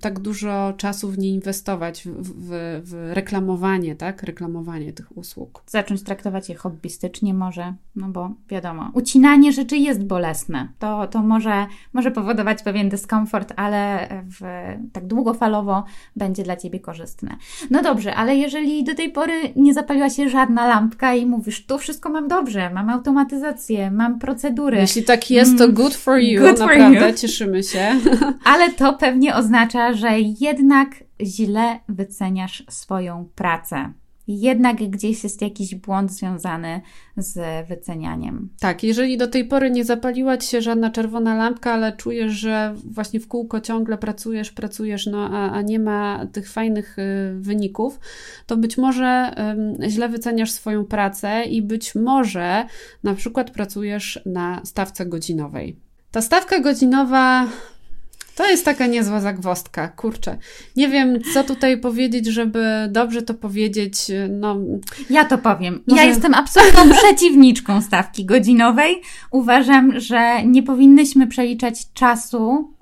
tak 0.00 0.20
dużo 0.20 0.74
czasu 0.76 1.08
w 1.08 1.18
nie 1.18 1.28
inwestować, 1.28 2.02
w, 2.02 2.10
w, 2.10 2.48
w 2.84 3.10
reklamowanie, 3.12 3.96
tak? 3.96 4.22
Reklamowanie 4.22 4.92
tych 4.92 5.16
usług. 5.16 5.62
Zacząć 5.66 6.02
traktować 6.02 6.48
je 6.48 6.54
hobbystycznie 6.54 7.34
może, 7.34 7.74
no 7.96 8.08
bo 8.08 8.30
wiadomo, 8.48 8.90
ucinanie 8.94 9.52
rzeczy 9.52 9.76
jest 9.76 10.04
bolesne. 10.04 10.68
To, 10.78 11.06
to 11.06 11.22
może, 11.22 11.66
może 11.92 12.10
powodować 12.10 12.62
pewien 12.62 12.88
dyskomfort, 12.88 13.52
ale 13.56 14.08
w, 14.40 14.44
tak 14.92 15.06
długofalowo 15.06 15.84
będzie 16.16 16.42
dla 16.42 16.56
Ciebie 16.56 16.80
korzystne. 16.80 17.36
No 17.70 17.82
dobrze, 17.82 18.14
ale 18.14 18.36
jeżeli 18.36 18.84
do 18.84 18.94
tej 18.94 19.10
pory 19.10 19.32
nie 19.56 19.74
zapaliła 19.74 20.10
się 20.10 20.28
żadna 20.28 20.66
lampka 20.66 21.14
i 21.14 21.26
mówisz, 21.26 21.66
tu 21.66 21.78
wszystko 21.78 22.08
mam 22.08 22.28
dobrze, 22.28 22.70
mam 22.70 22.90
automatyzację, 22.90 23.90
mam 23.90 24.18
procedury. 24.18 24.78
Jeśli 24.78 25.04
tak 25.04 25.30
jest, 25.30 25.58
to 25.58 25.64
mm, 25.64 25.76
good 25.88 25.96
for 25.96 26.18
you, 26.18 26.40
good 26.40 26.58
naprawdę, 26.58 27.00
for 27.00 27.08
you. 27.08 27.16
cieszymy 27.16 27.62
się. 27.62 28.00
Ale 28.44 28.72
to 28.72 28.92
pewnie 28.92 29.34
oznacza, 29.34 29.92
że 29.92 30.20
jednak 30.20 30.88
źle 31.22 31.80
wyceniasz 31.88 32.64
swoją 32.68 33.28
pracę 33.34 33.92
jednak 34.28 34.76
gdzieś 34.76 35.24
jest 35.24 35.42
jakiś 35.42 35.74
błąd 35.74 36.12
związany 36.12 36.80
z 37.16 37.68
wycenianiem. 37.68 38.48
Tak, 38.60 38.82
jeżeli 38.82 39.16
do 39.16 39.28
tej 39.28 39.44
pory 39.44 39.70
nie 39.70 39.84
zapaliła 39.84 40.36
ci 40.36 40.48
się 40.48 40.62
żadna 40.62 40.90
czerwona 40.90 41.34
lampka, 41.34 41.72
ale 41.72 41.92
czujesz, 41.92 42.32
że 42.32 42.74
właśnie 42.84 43.20
w 43.20 43.28
kółko 43.28 43.60
ciągle 43.60 43.98
pracujesz, 43.98 44.52
pracujesz, 44.52 45.06
no 45.06 45.28
a, 45.32 45.50
a 45.50 45.62
nie 45.62 45.78
ma 45.78 46.26
tych 46.32 46.50
fajnych 46.50 46.98
y, 46.98 47.02
wyników, 47.40 48.00
to 48.46 48.56
być 48.56 48.78
może 48.78 49.34
źle 49.88 50.08
wyceniasz 50.08 50.50
swoją 50.50 50.84
pracę 50.84 51.44
i 51.44 51.62
być 51.62 51.94
może 51.94 52.64
na 53.02 53.14
przykład 53.14 53.50
pracujesz 53.50 54.20
na 54.26 54.60
stawce 54.64 55.06
godzinowej. 55.06 55.76
Ta 56.10 56.22
stawka 56.22 56.60
godzinowa 56.60 57.46
to 58.36 58.50
jest 58.50 58.64
taka 58.64 58.86
niezła 58.86 59.20
zagwostka, 59.20 59.88
kurczę. 59.88 60.38
Nie 60.76 60.88
wiem, 60.88 61.18
co 61.34 61.44
tutaj 61.44 61.80
powiedzieć, 61.80 62.26
żeby 62.26 62.64
dobrze 62.90 63.22
to 63.22 63.34
powiedzieć. 63.34 63.96
No, 64.30 64.56
ja 65.10 65.24
to 65.24 65.38
powiem. 65.38 65.82
Ja 65.86 66.04
jestem 66.04 66.34
absolutną 66.34 66.90
przeciwniczką 66.98 67.82
stawki 67.82 68.24
godzinowej. 68.24 69.02
Uważam, 69.30 70.00
że 70.00 70.42
nie 70.44 70.62
powinnyśmy 70.62 71.26
przeliczać 71.26 71.92
czasu 71.92 72.75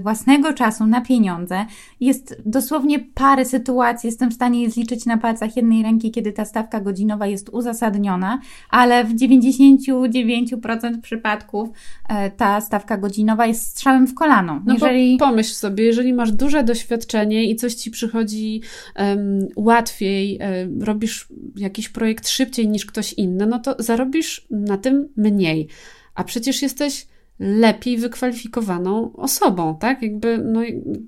własnego 0.00 0.52
czasu 0.52 0.86
na 0.86 1.00
pieniądze. 1.00 1.66
Jest 2.00 2.42
dosłownie 2.46 2.98
parę 2.98 3.44
sytuacji, 3.44 4.06
jestem 4.06 4.30
w 4.30 4.34
stanie 4.34 4.62
je 4.62 4.70
zliczyć 4.70 5.06
na 5.06 5.18
palcach 5.18 5.56
jednej 5.56 5.82
ręki, 5.82 6.10
kiedy 6.10 6.32
ta 6.32 6.44
stawka 6.44 6.80
godzinowa 6.80 7.26
jest 7.26 7.48
uzasadniona, 7.48 8.40
ale 8.70 9.04
w 9.04 9.14
99% 9.14 11.00
przypadków 11.02 11.68
e, 12.08 12.30
ta 12.30 12.60
stawka 12.60 12.98
godzinowa 12.98 13.46
jest 13.46 13.66
strzałem 13.66 14.06
w 14.06 14.14
kolano. 14.14 14.62
No 14.66 14.74
jeżeli... 14.74 15.16
pomyśl 15.16 15.52
sobie, 15.52 15.84
jeżeli 15.84 16.12
masz 16.12 16.32
duże 16.32 16.64
doświadczenie 16.64 17.50
i 17.50 17.56
coś 17.56 17.74
ci 17.74 17.90
przychodzi 17.90 18.62
um, 18.96 19.48
łatwiej, 19.56 20.38
um, 20.38 20.82
robisz 20.82 21.28
jakiś 21.56 21.88
projekt 21.88 22.28
szybciej 22.28 22.68
niż 22.68 22.86
ktoś 22.86 23.12
inny, 23.12 23.46
no 23.46 23.58
to 23.58 23.76
zarobisz 23.78 24.46
na 24.50 24.78
tym 24.78 25.08
mniej. 25.16 25.68
A 26.14 26.24
przecież 26.24 26.62
jesteś 26.62 27.06
lepiej 27.40 27.98
wykwalifikowaną 27.98 29.12
osobą, 29.12 29.76
tak? 29.80 30.02
Jakby, 30.02 30.38
no 30.38 30.60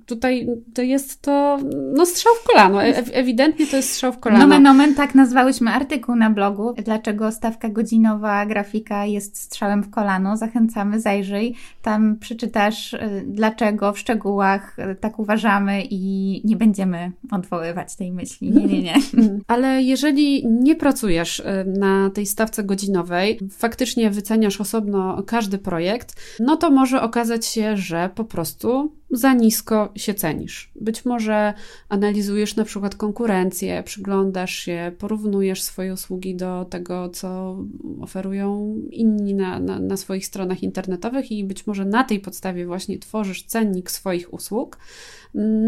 tutaj 0.06 0.48
to 0.74 0.82
jest 0.82 1.22
to, 1.22 1.58
no 1.94 2.06
strzał 2.06 2.32
w 2.42 2.46
kolano, 2.46 2.82
e 2.82 2.96
ewidentnie 2.96 3.66
to 3.66 3.76
jest 3.76 3.90
strzał 3.90 4.12
w 4.12 4.18
kolano. 4.18 4.40
Nomen 4.46 4.66
omen, 4.66 4.94
tak 4.94 5.14
nazwałyśmy 5.14 5.70
artykuł 5.70 6.16
na 6.16 6.30
blogu, 6.30 6.74
dlaczego 6.84 7.32
stawka 7.32 7.68
godzinowa 7.68 8.46
grafika 8.46 9.06
jest 9.06 9.38
strzałem 9.38 9.82
w 9.82 9.90
kolano. 9.90 10.36
Zachęcamy, 10.36 11.00
zajrzyj, 11.00 11.54
tam 11.82 12.16
przeczytasz 12.16 12.94
e, 12.94 13.22
dlaczego 13.26 13.92
w 13.92 13.98
szczegółach 13.98 14.78
e, 14.78 14.94
tak 14.94 15.18
uważamy 15.18 15.82
i 15.90 16.40
nie 16.44 16.56
będziemy 16.56 17.12
odwoływać 17.30 17.96
tej 17.96 18.12
myśli. 18.12 18.50
Nie, 18.50 18.66
nie, 18.66 18.82
nie. 18.82 18.94
Ale 19.46 19.82
jeżeli 19.82 20.46
nie 20.46 20.76
pracujesz 20.76 21.42
na 21.66 22.10
tej 22.10 22.26
stawce 22.26 22.64
godzinowej, 22.64 23.38
faktycznie 23.50 24.10
wyceniasz 24.10 24.60
osobno 24.60 25.22
każdy 25.26 25.58
projekt, 25.58 26.21
no 26.40 26.56
to 26.56 26.70
może 26.70 27.02
okazać 27.02 27.46
się, 27.46 27.76
że 27.76 28.10
po 28.14 28.24
prostu 28.24 28.96
za 29.12 29.34
nisko 29.34 29.92
się 29.96 30.14
cenisz. 30.14 30.70
Być 30.76 31.04
może 31.04 31.54
analizujesz 31.88 32.56
na 32.56 32.64
przykład 32.64 32.94
konkurencję, 32.94 33.82
przyglądasz 33.82 34.54
się, 34.54 34.92
porównujesz 34.98 35.62
swoje 35.62 35.92
usługi 35.92 36.34
do 36.34 36.66
tego, 36.70 37.08
co 37.08 37.58
oferują 38.00 38.76
inni 38.90 39.34
na, 39.34 39.58
na, 39.58 39.78
na 39.78 39.96
swoich 39.96 40.26
stronach 40.26 40.62
internetowych 40.62 41.32
i 41.32 41.44
być 41.44 41.66
może 41.66 41.84
na 41.84 42.04
tej 42.04 42.20
podstawie 42.20 42.66
właśnie 42.66 42.98
tworzysz 42.98 43.42
cennik 43.42 43.90
swoich 43.90 44.34
usług 44.34 44.78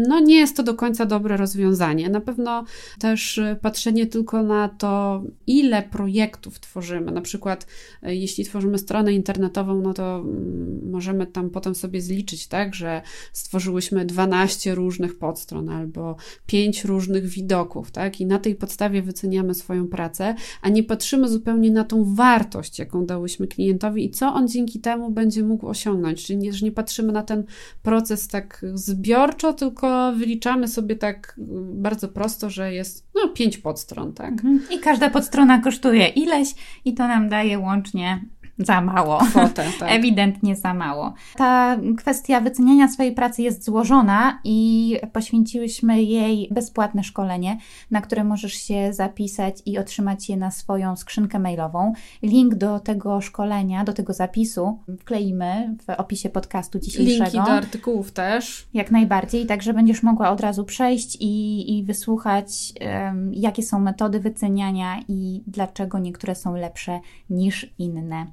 no 0.07 0.19
nie 0.19 0.35
jest 0.35 0.57
to 0.57 0.63
do 0.63 0.73
końca 0.73 1.05
dobre 1.05 1.37
rozwiązanie. 1.37 2.09
Na 2.09 2.21
pewno 2.21 2.65
też 2.99 3.41
patrzenie 3.61 4.07
tylko 4.07 4.43
na 4.43 4.69
to, 4.69 5.23
ile 5.47 5.83
projektów 5.83 6.59
tworzymy. 6.59 7.11
Na 7.11 7.21
przykład, 7.21 7.67
y, 8.07 8.15
jeśli 8.15 8.45
tworzymy 8.45 8.77
stronę 8.77 9.13
internetową, 9.13 9.81
no 9.81 9.93
to 9.93 10.15
mm, 10.15 10.89
możemy 10.91 11.27
tam 11.27 11.49
potem 11.49 11.75
sobie 11.75 12.01
zliczyć, 12.01 12.47
tak, 12.47 12.75
że 12.75 13.01
stworzyłyśmy 13.37 14.05
12 14.05 14.75
różnych 14.75 15.17
podstron 15.17 15.69
albo 15.69 16.15
5 16.45 16.85
różnych 16.85 17.25
widoków, 17.25 17.91
tak, 17.91 18.21
i 18.21 18.25
na 18.25 18.39
tej 18.39 18.55
podstawie 18.55 19.01
wyceniamy 19.01 19.53
swoją 19.53 19.87
pracę, 19.87 20.35
a 20.61 20.69
nie 20.69 20.83
patrzymy 20.83 21.29
zupełnie 21.29 21.71
na 21.71 21.83
tą 21.83 22.15
wartość, 22.15 22.79
jaką 22.79 23.05
dałyśmy 23.05 23.47
klientowi 23.47 24.05
i 24.05 24.09
co 24.09 24.33
on 24.33 24.47
dzięki 24.47 24.79
temu 24.79 25.11
będzie 25.11 25.43
mógł 25.43 25.67
osiągnąć. 25.67 26.25
Czyli 26.25 26.39
nie, 26.39 26.53
że 26.53 26.65
nie 26.65 26.71
patrzymy 26.71 27.13
na 27.13 27.23
ten 27.23 27.43
proces 27.83 28.27
tak 28.27 28.65
zbiorczo, 28.73 29.53
tylko 29.53 30.13
wyliczamy 30.13 30.67
sobie 30.67 30.95
tak 30.95 31.39
bardzo 31.73 32.07
prosto, 32.07 32.49
że 32.49 32.73
jest 32.73 33.07
no 33.15 33.29
pięć 33.29 33.57
podstron, 33.57 34.13
tak? 34.13 34.31
Mhm. 34.31 34.61
I 34.71 34.79
każda 34.79 35.09
podstrona 35.09 35.61
kosztuje 35.61 36.07
ileś 36.07 36.55
i 36.85 36.93
to 36.93 37.07
nam 37.07 37.29
daje 37.29 37.59
łącznie 37.59 38.25
za 38.59 38.81
mało. 38.81 39.17
Kwotę, 39.17 39.65
tak. 39.79 39.91
Ewidentnie 39.91 40.55
za 40.55 40.73
mało. 40.73 41.13
Ta 41.35 41.77
kwestia 41.97 42.41
wyceniania 42.41 42.87
swojej 42.87 43.11
pracy 43.11 43.41
jest 43.41 43.63
złożona 43.63 44.39
i 44.43 44.97
poświęciłyśmy 45.13 46.03
jej 46.03 46.49
bezpłatne 46.51 47.03
szkolenie, 47.03 47.57
na 47.91 48.01
które 48.01 48.23
możesz 48.23 48.53
się 48.53 48.93
zapisać 48.93 49.55
i 49.65 49.77
otrzymać 49.77 50.29
je 50.29 50.37
na 50.37 50.51
swoją 50.51 50.95
skrzynkę 50.95 51.39
mailową. 51.39 51.93
Link 52.21 52.55
do 52.55 52.79
tego 52.79 53.21
szkolenia, 53.21 53.83
do 53.83 53.93
tego 53.93 54.13
zapisu 54.13 54.79
wkleimy 54.99 55.75
w 55.87 55.89
opisie 55.89 56.29
podcastu 56.29 56.79
dzisiejszego. 56.79 57.23
Linki 57.23 57.37
do 57.37 57.53
artykułów 57.53 58.11
też. 58.11 58.67
Jak 58.73 58.91
najbardziej, 58.91 59.45
także 59.45 59.73
będziesz 59.73 60.03
mogła 60.03 60.29
od 60.29 60.41
razu 60.41 60.63
przejść 60.63 61.17
i, 61.19 61.77
i 61.77 61.83
wysłuchać, 61.83 62.73
um, 62.81 63.33
jakie 63.33 63.63
są 63.63 63.79
metody 63.79 64.19
wyceniania 64.19 64.99
i 65.07 65.43
dlaczego 65.47 65.99
niektóre 65.99 66.35
są 66.35 66.55
lepsze 66.55 66.99
niż 67.29 67.73
inne. 67.79 68.25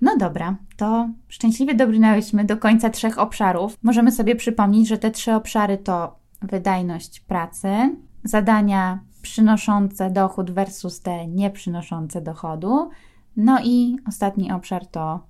No 0.00 0.16
dobra, 0.16 0.56
to 0.76 1.08
szczęśliwie 1.28 1.74
dobrnęłyśmy 1.74 2.44
do 2.44 2.56
końca 2.56 2.90
trzech 2.90 3.18
obszarów. 3.18 3.78
Możemy 3.82 4.12
sobie 4.12 4.36
przypomnieć, 4.36 4.88
że 4.88 4.98
te 4.98 5.10
trzy 5.10 5.34
obszary 5.34 5.78
to 5.78 6.18
wydajność 6.42 7.20
pracy, 7.20 7.96
zadania 8.24 8.98
przynoszące 9.22 10.10
dochód 10.10 10.50
versus 10.50 11.00
te 11.00 11.26
nieprzynoszące 11.26 12.20
dochodu, 12.20 12.90
no 13.36 13.58
i 13.64 13.96
ostatni 14.08 14.52
obszar 14.52 14.86
to 14.86 15.20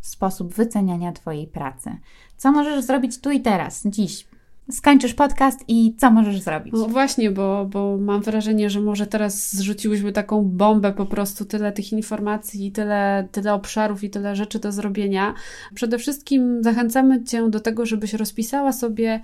sposób 0.00 0.54
wyceniania 0.54 1.12
Twojej 1.12 1.46
pracy. 1.46 1.96
Co 2.36 2.52
możesz 2.52 2.84
zrobić 2.84 3.20
tu 3.20 3.30
i 3.30 3.40
teraz, 3.40 3.82
dziś, 3.86 4.28
skończysz 4.70 5.14
podcast 5.14 5.64
i 5.68 5.94
co 5.98 6.10
możesz 6.10 6.40
zrobić? 6.40 6.72
No 6.72 6.86
właśnie, 6.88 7.30
bo, 7.30 7.66
bo 7.66 7.96
mam 8.00 8.22
wrażenie, 8.22 8.70
że 8.70 8.80
może 8.80 9.06
teraz 9.06 9.56
zrzuciłyśmy 9.56 10.12
taką 10.12 10.42
bombę, 10.44 10.92
po 10.92 11.06
prostu 11.06 11.44
tyle 11.44 11.72
tych 11.72 11.92
informacji, 11.92 12.72
tyle, 12.72 13.28
tyle 13.32 13.54
obszarów 13.54 14.04
i 14.04 14.10
tyle 14.10 14.36
rzeczy 14.36 14.58
do 14.58 14.72
zrobienia. 14.72 15.34
Przede 15.74 15.98
wszystkim 15.98 16.62
zachęcamy 16.62 17.24
Cię 17.24 17.50
do 17.50 17.60
tego, 17.60 17.86
żebyś 17.86 18.12
rozpisała 18.12 18.72
sobie 18.72 19.20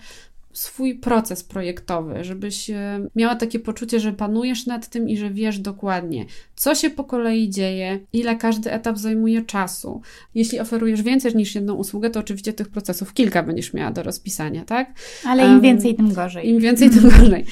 swój 0.57 0.95
proces 0.95 1.45
projektowy, 1.45 2.25
żebyś 2.25 2.71
e, 2.71 3.07
miała 3.16 3.35
takie 3.35 3.59
poczucie, 3.59 4.01
że 4.01 4.12
panujesz 4.12 4.66
nad 4.66 4.88
tym 4.88 5.09
i 5.09 5.16
że 5.16 5.31
wiesz 5.31 5.59
dokładnie, 5.59 6.25
co 6.57 6.75
się 6.75 6.90
po 6.90 7.05
kolei 7.05 7.51
dzieje, 7.51 7.99
ile 8.12 8.37
każdy 8.37 8.73
etap 8.73 8.99
zajmuje 8.99 9.42
czasu. 9.42 10.01
Jeśli 10.35 10.61
oferujesz 10.61 11.03
więcej 11.03 11.37
niż 11.37 11.55
jedną 11.55 11.75
usługę, 11.75 12.11
to 12.11 12.21
oczywiście 12.21 12.53
tych 12.53 12.69
procesów 12.69 13.14
kilka 13.14 13.42
będziesz 13.42 13.75
miała 13.75 13.90
do 13.90 14.03
rozpisania, 14.03 14.64
tak? 14.64 14.92
Ale 15.27 15.47
im 15.47 15.61
więcej, 15.61 15.95
tym 15.95 16.12
gorzej. 16.12 16.49
Im 16.49 16.61
więcej, 16.61 16.90
tym 16.90 17.11
gorzej. 17.11 17.45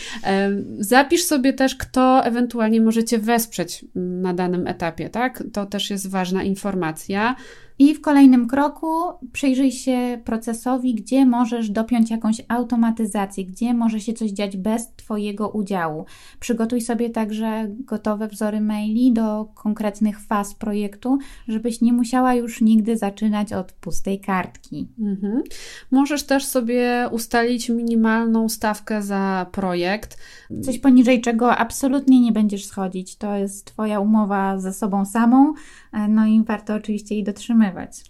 Zapisz 0.78 1.24
sobie 1.24 1.52
też, 1.52 1.76
kto 1.76 2.24
ewentualnie 2.24 2.80
może 2.80 3.04
Cię 3.04 3.18
wesprzeć 3.18 3.84
na 3.94 4.34
danym 4.34 4.66
etapie, 4.66 5.10
tak? 5.10 5.44
To 5.52 5.66
też 5.66 5.90
jest 5.90 6.10
ważna 6.10 6.42
informacja 6.42 7.36
I 7.78 7.94
w 7.94 8.00
kolejnym 8.00 8.48
kroku 8.48 8.86
przyjrzyj 9.32 9.72
się 9.72 10.20
procesowi, 10.24 10.94
gdzie 10.94 11.26
możesz 11.26 11.70
dopiąć 11.70 12.10
jakąś 12.10 12.42
automatyzację, 12.48 13.44
gdzie 13.44 13.74
może 13.74 14.00
się 14.00 14.12
coś 14.12 14.30
dziać 14.30 14.56
bez 14.56 14.94
Twojego 14.96 15.48
udziału. 15.48 16.04
Przygotuj 16.40 16.80
sobie 16.80 17.10
także 17.10 17.66
gotowe 17.68 18.28
wzory 18.28 18.60
maili 18.60 19.12
do 19.12 19.48
konkretnych 19.54 20.20
faz 20.20 20.54
projektu, 20.54 21.18
żebyś 21.48 21.80
nie 21.80 21.92
musiała 21.92 22.34
już 22.34 22.60
nigdy 22.60 22.96
zaczynać 22.96 23.52
od 23.52 23.72
pustej 23.72 24.20
kartki. 24.20 24.88
Mhm. 25.00 25.42
Możesz 25.90 26.22
też 26.22 26.46
sobie 26.46 27.08
ustalić 27.12 27.68
minimalną 27.68 28.48
stawkę 28.48 29.02
za 29.02 29.46
projekt. 29.52 30.18
Coś 30.62 30.78
poniżej 30.78 31.20
czego 31.20 31.56
absolutnie 31.56 32.20
nie 32.20 32.32
będziesz 32.32 32.66
schodzić. 32.66 33.16
To 33.16 33.34
jest 33.34 33.64
Twoja 33.64 34.00
umowa 34.00 34.58
ze 34.58 34.72
sobą 34.72 35.04
samą, 35.04 35.54
e, 35.92 36.08
no 36.08 36.26
i 36.26 36.42
warto 36.44 36.74
oczywiście 36.74 37.14
jej 37.14 37.24
Domeiwalds. 37.64 38.04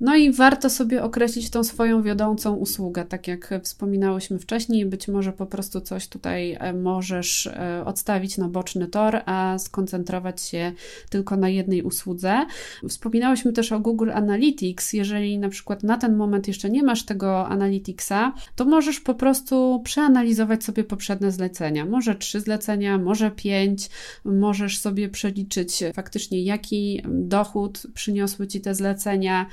No 0.00 0.16
i 0.16 0.32
warto 0.32 0.70
sobie 0.70 1.02
określić 1.02 1.50
tą 1.50 1.64
swoją 1.64 2.02
wiodącą 2.02 2.54
usługę, 2.54 3.04
tak 3.04 3.28
jak 3.28 3.54
wspominałyśmy 3.62 4.38
wcześniej. 4.38 4.86
Być 4.86 5.08
może 5.08 5.32
po 5.32 5.46
prostu 5.46 5.80
coś 5.80 6.08
tutaj 6.08 6.56
e, 6.60 6.72
możesz 6.72 7.46
e, 7.46 7.82
odstawić 7.84 8.38
na 8.38 8.48
boczny 8.48 8.86
tor, 8.86 9.20
a 9.26 9.58
skoncentrować 9.58 10.42
się 10.42 10.72
tylko 11.10 11.36
na 11.36 11.48
jednej 11.48 11.82
usłudze. 11.82 12.46
Wspominałyśmy 12.88 13.52
też 13.52 13.72
o 13.72 13.80
Google 13.80 14.10
Analytics. 14.10 14.92
Jeżeli 14.92 15.38
na 15.38 15.48
przykład 15.48 15.82
na 15.82 15.98
ten 15.98 16.16
moment 16.16 16.48
jeszcze 16.48 16.70
nie 16.70 16.82
masz 16.82 17.04
tego 17.04 17.48
Analyticsa, 17.48 18.32
to 18.56 18.64
możesz 18.64 19.00
po 19.00 19.14
prostu 19.14 19.80
przeanalizować 19.84 20.64
sobie 20.64 20.84
poprzednie 20.84 21.30
zlecenia. 21.30 21.84
Może 21.84 22.14
trzy 22.14 22.40
zlecenia, 22.40 22.98
może 22.98 23.30
pięć. 23.30 23.90
Możesz 24.24 24.78
sobie 24.78 25.08
przeliczyć 25.08 25.84
faktycznie, 25.94 26.42
jaki 26.42 27.02
dochód 27.08 27.82
przyniosły 27.94 28.46
ci 28.46 28.60
te 28.60 28.74
zlecenia 28.74 29.46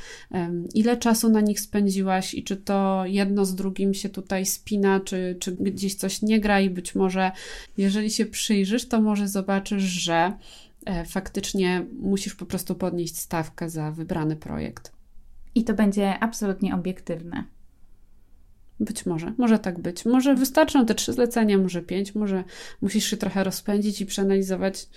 ile 0.74 0.98
czasu 0.98 1.30
na 1.30 1.42
nich 1.42 1.60
spędziłaś 1.60 2.34
i 2.34 2.44
czy 2.44 2.58
to 2.58 3.04
jedno 3.06 3.46
z 3.46 3.56
drugim 3.56 3.94
się 3.94 4.10
tutaj 4.10 4.46
spina, 4.46 5.00
czy, 5.00 5.38
czy 5.40 5.52
gdzieś 5.52 5.96
coś 5.96 6.22
nie 6.22 6.40
gra 6.40 6.62
i 6.62 6.70
być 6.70 6.96
może 6.96 7.32
jeżeli 7.78 8.12
się 8.12 8.26
przyjrzysz, 8.26 8.88
to 8.88 9.02
może 9.02 9.28
zobaczysz, 9.28 9.84
że 9.84 10.34
e, 10.86 11.06
faktycznie 11.06 11.86
musisz 12.00 12.36
po 12.36 12.46
prostu 12.46 12.76
podnieść 12.76 13.18
stawkę 13.18 13.70
za 13.70 13.92
wybrany 13.92 14.36
projekt. 14.36 14.92
I 15.56 15.64
to 15.64 15.74
będzie 15.74 16.20
absolutnie 16.20 16.76
obiektywne. 16.76 17.44
Być 18.80 19.06
może, 19.06 19.34
może 19.38 19.60
tak 19.60 19.80
być. 19.80 20.06
Może 20.06 20.36
wystarczą 20.36 20.86
te 20.86 20.96
trzy 20.96 21.14
zlecenia, 21.14 21.58
może 21.58 21.82
pięć, 21.82 22.16
może 22.16 22.44
musisz 22.82 23.10
się 23.10 23.18
trochę 23.18 23.44
rozpędzić 23.44 24.02
i 24.02 24.06
przeanalizować 24.06 24.88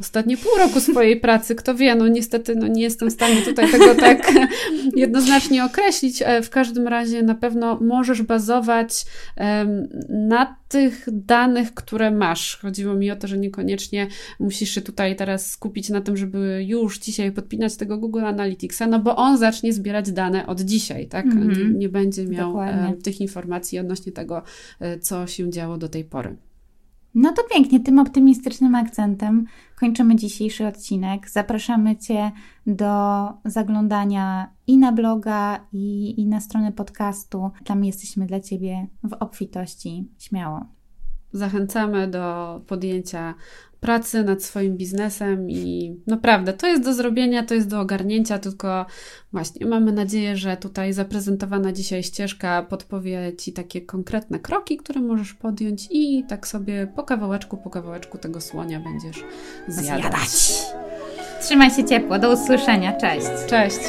ostatnie 0.00 0.36
pół 0.36 0.58
roku 0.58 0.80
swojej 0.80 1.20
pracy. 1.20 1.54
Kto 1.54 1.74
wie, 1.74 1.94
no 1.94 2.08
niestety 2.08 2.54
no 2.56 2.66
nie 2.66 2.82
jestem 2.82 3.10
w 3.10 3.12
stanie 3.12 3.42
tutaj 3.42 3.70
tego 3.70 3.94
tak 3.94 4.32
jednoznacznie 4.96 5.64
określić. 5.64 6.22
W 6.42 6.50
każdym 6.50 6.88
razie 6.88 7.22
na 7.22 7.34
pewno 7.34 7.78
możesz 7.80 8.22
bazować 8.22 9.04
na 10.08 10.56
tych 10.72 11.06
danych, 11.12 11.74
które 11.74 12.10
masz. 12.10 12.56
Chodziło 12.56 12.94
mi 12.94 13.10
o 13.10 13.16
to, 13.16 13.28
że 13.28 13.38
niekoniecznie 13.38 14.06
musisz 14.40 14.70
się 14.70 14.80
tutaj 14.80 15.16
teraz 15.16 15.50
skupić 15.50 15.90
na 15.90 16.00
tym, 16.00 16.16
żeby 16.16 16.64
już 16.66 16.98
dzisiaj 16.98 17.32
podpinać 17.32 17.76
tego 17.76 17.98
Google 17.98 18.24
Analyticsa, 18.24 18.86
no 18.86 18.98
bo 18.98 19.16
on 19.16 19.38
zacznie 19.38 19.72
zbierać 19.72 20.12
dane 20.12 20.46
od 20.46 20.60
dzisiaj, 20.60 21.06
tak? 21.06 21.26
Mm 21.26 21.48
-hmm. 21.48 21.58
nie, 21.58 21.78
nie, 21.78 21.88
będzie 21.88 22.26
miał 22.26 22.48
Dokładnie. 22.48 22.96
tych 23.02 23.20
informacji 23.20 23.78
odnośnie 23.78 24.12
tego, 24.12 24.42
e, 24.80 24.98
co 24.98 25.26
się 25.26 25.50
działo 25.50 25.76
do 25.76 25.88
tej 25.88 26.04
pory. 26.04 26.36
No 27.14 27.32
to 27.32 27.42
pięknie, 27.54 27.80
tym 27.80 27.98
optymistycznym 27.98 28.74
akcentem 28.74 29.46
kończymy 29.80 30.16
dzisiejszy 30.16 30.66
odcinek. 30.66 31.30
Zapraszamy 31.30 31.96
Cię 31.96 32.32
do 32.66 32.84
zaglądania 33.44 34.52
i 34.66 34.78
na 34.78 34.92
bloga, 34.92 35.66
i, 35.72 36.20
i 36.20 36.26
na 36.26 36.40
stronę 36.40 36.72
podcastu. 36.72 37.50
Tam 37.64 37.84
jesteśmy 37.84 38.26
dla 38.26 38.40
Ciebie 38.40 38.86
w 39.04 39.12
obfitości. 39.12 40.08
Śmiało. 40.18 40.81
Zachęcamy 41.32 42.08
do 42.08 42.60
podjęcia 42.66 43.34
pracy 43.82 44.24
nad 44.24 44.42
swoim 44.42 44.76
biznesem 44.76 45.50
i 45.50 45.96
naprawdę 46.06 46.52
to 46.52 46.66
jest 46.66 46.82
do 46.82 46.94
zrobienia, 46.94 47.42
to 47.42 47.54
jest 47.54 47.68
do 47.68 47.80
ogarnięcia, 47.80 48.38
tylko 48.38 48.86
właśnie 49.32 49.66
mamy 49.66 49.92
nadzieję, 49.92 50.36
że 50.36 50.56
tutaj 50.56 50.92
zaprezentowana 50.92 51.72
dzisiaj 51.72 52.02
ścieżka 52.02 52.62
podpowie 52.62 53.32
Ci 53.38 53.52
takie 53.52 53.80
konkretne 53.80 54.38
kroki, 54.38 54.76
które 54.76 55.00
możesz 55.00 55.34
podjąć 55.34 55.88
i 55.90 56.24
tak 56.28 56.46
sobie 56.46 56.86
po 56.96 57.02
kawałeczku, 57.02 57.56
po 57.56 57.70
kawałeczku 57.70 58.18
tego 58.18 58.40
słonia 58.40 58.80
będziesz 58.80 59.24
zjadać. 59.68 60.00
zjadać. 60.00 60.62
Trzymaj 61.40 61.70
się 61.70 61.84
ciepło, 61.84 62.18
do 62.18 62.32
usłyszenia, 62.32 62.92
cześć. 62.92 63.26
Cześć. 63.46 63.80